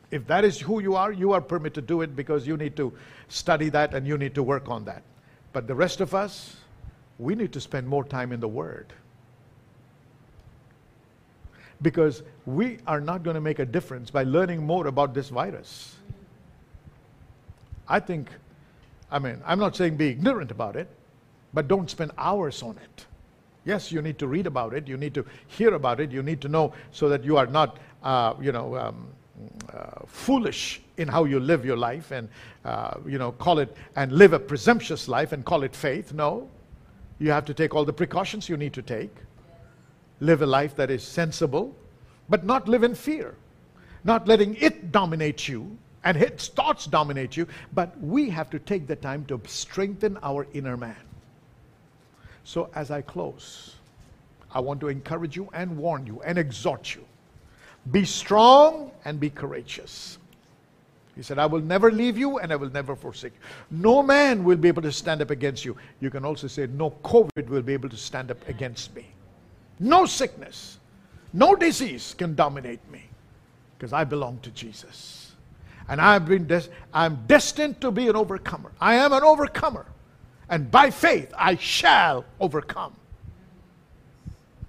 If 0.10 0.26
that 0.28 0.46
is 0.46 0.60
who 0.60 0.82
you 0.82 0.96
are, 0.96 1.12
you 1.12 1.34
are 1.34 1.42
permitted 1.42 1.76
to 1.76 1.82
do 1.82 2.02
it 2.02 2.16
because 2.16 2.48
you 2.48 2.56
need 2.56 2.76
to 2.78 2.94
study 3.28 3.70
that 3.70 3.94
and 3.94 4.08
you 4.08 4.18
need 4.18 4.36
to 4.36 4.44
work 4.44 4.70
on 4.70 4.86
that. 4.86 5.04
But 5.52 5.68
the 5.68 5.76
rest 5.76 6.02
of 6.02 6.14
us, 6.14 6.56
we 7.20 7.36
need 7.36 7.52
to 7.54 7.62
spend 7.62 7.88
more 7.88 8.04
time 8.04 8.32
in 8.32 8.40
the 8.40 8.48
Word. 8.48 8.94
Because 11.82 12.24
we 12.46 12.80
are 12.88 13.02
not 13.02 13.24
going 13.24 13.36
to 13.36 13.42
make 13.42 13.60
a 13.60 13.66
difference 13.66 14.10
by 14.10 14.24
learning 14.24 14.66
more 14.66 14.88
about 14.88 15.14
this 15.14 15.30
virus. 15.30 15.96
I 17.88 18.00
think, 18.00 18.30
I 19.12 19.20
mean, 19.20 19.42
I'm 19.46 19.60
not 19.60 19.76
saying 19.76 19.98
be 19.98 20.08
ignorant 20.08 20.52
about 20.52 20.76
it, 20.76 20.88
but 21.54 21.68
don't 21.68 21.90
spend 21.90 22.12
hours 22.18 22.64
on 22.64 22.78
it. 22.78 23.06
Yes, 23.66 23.92
you 23.92 24.02
need 24.02 24.18
to 24.20 24.28
read 24.28 24.48
about 24.48 24.74
it, 24.74 24.88
you 24.88 24.96
need 24.96 25.14
to 25.14 25.26
hear 25.48 25.74
about 25.74 26.00
it, 26.00 26.12
you 26.12 26.24
need 26.24 26.40
to 26.42 26.48
know 26.48 26.74
so 26.92 27.10
that 27.10 27.24
you 27.24 27.38
are 27.38 27.48
not, 27.48 27.78
uh, 28.02 28.34
you 28.40 28.52
know, 28.52 28.78
um, 28.78 29.08
uh, 29.74 30.06
foolish 30.08 30.82
in 30.98 31.08
how 31.08 31.26
you 31.26 31.40
live 31.40 31.66
your 31.66 31.78
life 31.78 32.12
and, 32.12 32.28
uh, 32.66 32.96
you 33.06 33.18
know, 33.18 33.32
call 33.34 33.60
it 33.60 33.76
and 33.96 34.12
live 34.12 34.34
a 34.34 34.40
presumptuous 34.40 35.08
life 35.08 35.32
and 35.32 35.46
call 35.46 35.64
it 35.64 35.76
faith. 35.76 36.14
No. 36.14 36.50
You 37.20 37.32
have 37.32 37.46
to 37.46 37.54
take 37.54 37.74
all 37.76 37.86
the 37.86 37.94
precautions 37.94 38.50
you 38.50 38.58
need 38.58 38.74
to 38.74 38.82
take. 38.82 39.16
Live 40.20 40.42
a 40.42 40.46
life 40.46 40.76
that 40.76 40.90
is 40.90 41.04
sensible, 41.04 41.76
but 42.30 42.44
not 42.44 42.68
live 42.68 42.84
in 42.84 42.96
fear. 42.96 43.36
Not 44.04 44.28
letting 44.28 44.56
it 44.56 44.92
dominate 44.92 45.48
you 45.48 45.78
and 46.04 46.18
its 46.18 46.48
thoughts 46.48 46.86
dominate 46.86 47.36
you, 47.36 47.48
but 47.74 48.00
we 48.02 48.30
have 48.30 48.50
to 48.52 48.60
take 48.60 48.88
the 48.88 48.96
time 48.96 49.26
to 49.26 49.42
strengthen 49.46 50.18
our 50.24 50.48
inner 50.54 50.78
man. 50.78 50.96
So, 52.44 52.70
as 52.76 52.92
I 52.92 53.02
close, 53.02 53.76
I 54.52 54.62
want 54.62 54.80
to 54.80 54.88
encourage 54.88 55.36
you 55.36 55.50
and 55.54 55.76
warn 55.78 56.08
you 56.08 56.22
and 56.22 56.38
exhort 56.38 56.96
you 56.96 57.07
be 57.92 58.06
strong 58.06 58.92
and 59.06 59.20
be 59.20 59.30
courageous. 59.30 60.18
He 61.16 61.24
said, 61.24 61.40
I 61.40 61.48
will 61.48 61.62
never 61.62 61.92
leave 61.92 62.18
you 62.18 62.38
and 62.38 62.52
I 62.52 62.56
will 62.56 62.70
never 62.70 62.96
forsake 62.96 63.34
you. 63.34 63.40
No 63.72 64.04
man 64.04 64.44
will 64.44 64.58
be 64.58 64.68
able 64.68 64.84
to 64.84 64.92
stand 64.92 65.22
up 65.22 65.32
against 65.32 65.66
you. 65.66 65.76
You 66.00 66.12
can 66.12 66.24
also 66.24 66.48
say, 66.48 66.68
No 66.68 66.92
COVID 67.04 67.48
will 67.48 67.64
be 67.64 67.74
able 67.74 67.90
to 67.90 67.98
stand 67.98 68.30
up 68.30 68.48
against 68.48 68.96
me. 68.96 69.08
No 69.80 70.06
sickness, 70.06 70.80
no 71.34 71.56
disease 71.56 72.14
can 72.18 72.36
dominate 72.36 72.88
me 72.92 73.04
because 73.78 73.94
I 73.94 74.04
belong 74.04 74.40
to 74.40 74.52
Jesus. 74.52 75.32
And 75.90 76.02
I've 76.02 76.28
been 76.28 76.46
des- 76.48 76.70
I'm 76.94 77.24
destined 77.28 77.80
to 77.82 77.92
be 77.92 78.08
an 78.10 78.16
overcomer. 78.16 78.72
I 78.80 78.96
am 78.96 79.14
an 79.14 79.24
overcomer. 79.24 79.86
And 80.50 80.70
by 80.70 80.92
faith, 80.92 81.34
I 81.38 81.56
shall 81.56 82.26
overcome. 82.40 82.96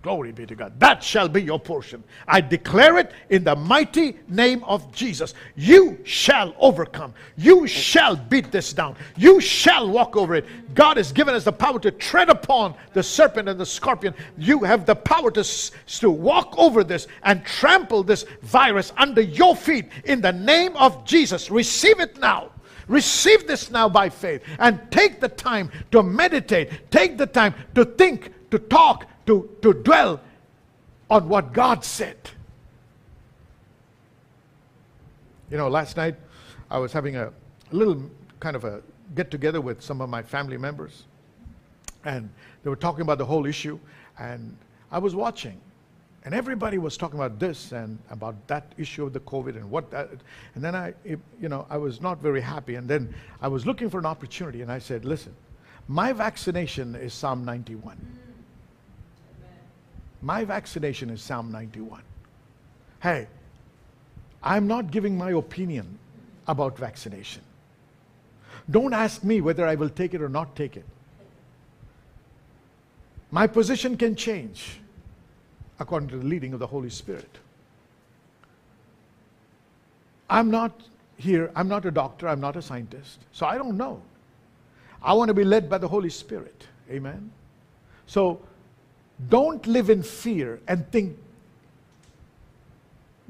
Glory 0.02 0.30
be 0.30 0.46
to 0.46 0.54
God. 0.54 0.78
That 0.78 1.02
shall 1.02 1.28
be 1.28 1.42
your 1.42 1.58
portion. 1.58 2.04
I 2.28 2.40
declare 2.40 2.98
it 2.98 3.10
in 3.30 3.42
the 3.42 3.56
mighty 3.56 4.16
name 4.28 4.62
of 4.62 4.92
Jesus. 4.92 5.34
You 5.56 5.98
shall 6.04 6.54
overcome. 6.60 7.12
You 7.36 7.66
shall 7.66 8.14
beat 8.14 8.52
this 8.52 8.72
down. 8.72 8.94
You 9.16 9.40
shall 9.40 9.90
walk 9.90 10.16
over 10.16 10.36
it. 10.36 10.46
God 10.74 10.98
has 10.98 11.10
given 11.10 11.34
us 11.34 11.42
the 11.42 11.52
power 11.52 11.80
to 11.80 11.90
tread 11.90 12.30
upon 12.30 12.76
the 12.92 13.02
serpent 13.02 13.48
and 13.48 13.58
the 13.58 13.66
scorpion. 13.66 14.14
You 14.36 14.60
have 14.60 14.86
the 14.86 14.94
power 14.94 15.32
to, 15.32 15.42
to 15.42 16.10
walk 16.10 16.54
over 16.56 16.84
this 16.84 17.08
and 17.24 17.44
trample 17.44 18.04
this 18.04 18.24
virus 18.42 18.92
under 18.96 19.22
your 19.22 19.56
feet 19.56 19.86
in 20.04 20.20
the 20.20 20.32
name 20.32 20.76
of 20.76 21.04
Jesus. 21.04 21.50
Receive 21.50 21.98
it 21.98 22.20
now. 22.20 22.50
Receive 22.86 23.48
this 23.48 23.70
now 23.70 23.88
by 23.88 24.08
faith 24.08 24.42
and 24.60 24.80
take 24.92 25.20
the 25.20 25.28
time 25.28 25.72
to 25.90 26.04
meditate. 26.04 26.90
Take 26.92 27.18
the 27.18 27.26
time 27.26 27.52
to 27.74 27.84
think, 27.84 28.32
to 28.50 28.60
talk, 28.60 29.06
to, 29.28 29.46
to 29.60 29.74
dwell 29.74 30.20
on 31.10 31.28
what 31.28 31.52
God 31.52 31.84
said. 31.84 32.16
You 35.50 35.58
know, 35.58 35.68
last 35.68 35.98
night 35.98 36.16
I 36.70 36.78
was 36.78 36.94
having 36.94 37.16
a 37.16 37.30
little 37.70 38.10
kind 38.40 38.56
of 38.56 38.64
a 38.64 38.80
get 39.14 39.30
together 39.30 39.60
with 39.60 39.82
some 39.82 40.00
of 40.00 40.08
my 40.08 40.22
family 40.22 40.56
members, 40.56 41.04
and 42.06 42.30
they 42.62 42.70
were 42.70 42.76
talking 42.76 43.02
about 43.02 43.18
the 43.18 43.24
whole 43.26 43.44
issue, 43.44 43.78
and 44.18 44.56
I 44.90 44.98
was 44.98 45.14
watching. 45.14 45.60
And 46.24 46.34
everybody 46.34 46.78
was 46.78 46.96
talking 46.96 47.18
about 47.18 47.38
this 47.38 47.72
and 47.72 47.98
about 48.10 48.34
that 48.48 48.72
issue 48.78 49.04
of 49.04 49.12
the 49.12 49.20
COVID 49.20 49.56
and 49.56 49.70
what 49.70 49.90
that. 49.90 50.10
And 50.54 50.64
then 50.64 50.74
I, 50.74 50.94
you 51.04 51.48
know, 51.48 51.66
I 51.70 51.76
was 51.76 52.00
not 52.00 52.20
very 52.20 52.40
happy. 52.40 52.74
And 52.74 52.88
then 52.88 53.14
I 53.40 53.48
was 53.48 53.66
looking 53.66 53.88
for 53.88 53.98
an 53.98 54.06
opportunity, 54.06 54.62
and 54.62 54.72
I 54.72 54.78
said, 54.78 55.04
listen, 55.04 55.34
my 55.86 56.12
vaccination 56.12 56.94
is 56.94 57.12
Psalm 57.14 57.44
91. 57.44 57.96
My 60.22 60.44
vaccination 60.44 61.10
is 61.10 61.22
Psalm 61.22 61.52
91. 61.52 62.02
Hey, 63.00 63.28
I'm 64.42 64.66
not 64.66 64.90
giving 64.90 65.16
my 65.16 65.30
opinion 65.30 65.98
about 66.46 66.76
vaccination. 66.76 67.42
Don't 68.70 68.92
ask 68.92 69.22
me 69.24 69.40
whether 69.40 69.66
I 69.66 69.74
will 69.74 69.88
take 69.88 70.14
it 70.14 70.22
or 70.22 70.28
not 70.28 70.56
take 70.56 70.76
it. 70.76 70.84
My 73.30 73.46
position 73.46 73.96
can 73.96 74.16
change 74.16 74.80
according 75.78 76.08
to 76.10 76.18
the 76.18 76.24
leading 76.24 76.52
of 76.52 76.58
the 76.58 76.66
Holy 76.66 76.90
Spirit. 76.90 77.38
I'm 80.30 80.50
not 80.50 80.80
here, 81.16 81.50
I'm 81.54 81.68
not 81.68 81.84
a 81.84 81.90
doctor, 81.90 82.28
I'm 82.28 82.40
not 82.40 82.56
a 82.56 82.62
scientist, 82.62 83.20
so 83.32 83.46
I 83.46 83.56
don't 83.56 83.76
know. 83.76 84.02
I 85.02 85.12
want 85.12 85.28
to 85.28 85.34
be 85.34 85.44
led 85.44 85.70
by 85.70 85.78
the 85.78 85.88
Holy 85.88 86.10
Spirit. 86.10 86.66
Amen. 86.90 87.30
So 88.06 88.40
don't 89.28 89.66
live 89.66 89.90
in 89.90 90.02
fear 90.02 90.60
and 90.68 90.90
think 90.92 91.16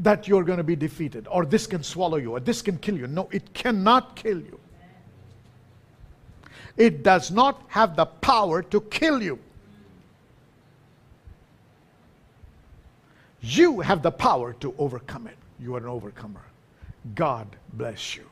that 0.01 0.28
you're 0.28 0.45
going 0.45 0.59
to 0.59 0.64
be 0.64 0.76
defeated 0.76 1.26
or 1.30 1.45
this 1.45 1.66
can 1.66 1.82
swallow 1.82 2.18
you 2.18 2.32
or 2.32 2.41
this 2.41 2.62
can 2.62 2.78
kill 2.78 2.97
you. 2.97 3.07
No, 3.07 3.28
it 3.32 3.53
cannot 3.55 4.14
kill 4.14 4.39
you. 4.39 4.61
It 6.76 7.03
does 7.03 7.30
not 7.30 7.62
have 7.68 7.97
the 7.97 8.07
power 8.07 8.62
to 8.62 8.80
kill 8.82 9.22
you. 9.22 9.39
You 13.41 13.80
have 13.80 14.03
the 14.03 14.11
power 14.11 14.53
to 14.55 14.74
overcome 14.78 15.26
it. 15.26 15.36
You 15.59 15.74
are 15.74 15.78
an 15.78 15.86
overcomer. 15.86 16.43
God 17.14 17.49
bless 17.72 18.16
you. 18.16 18.24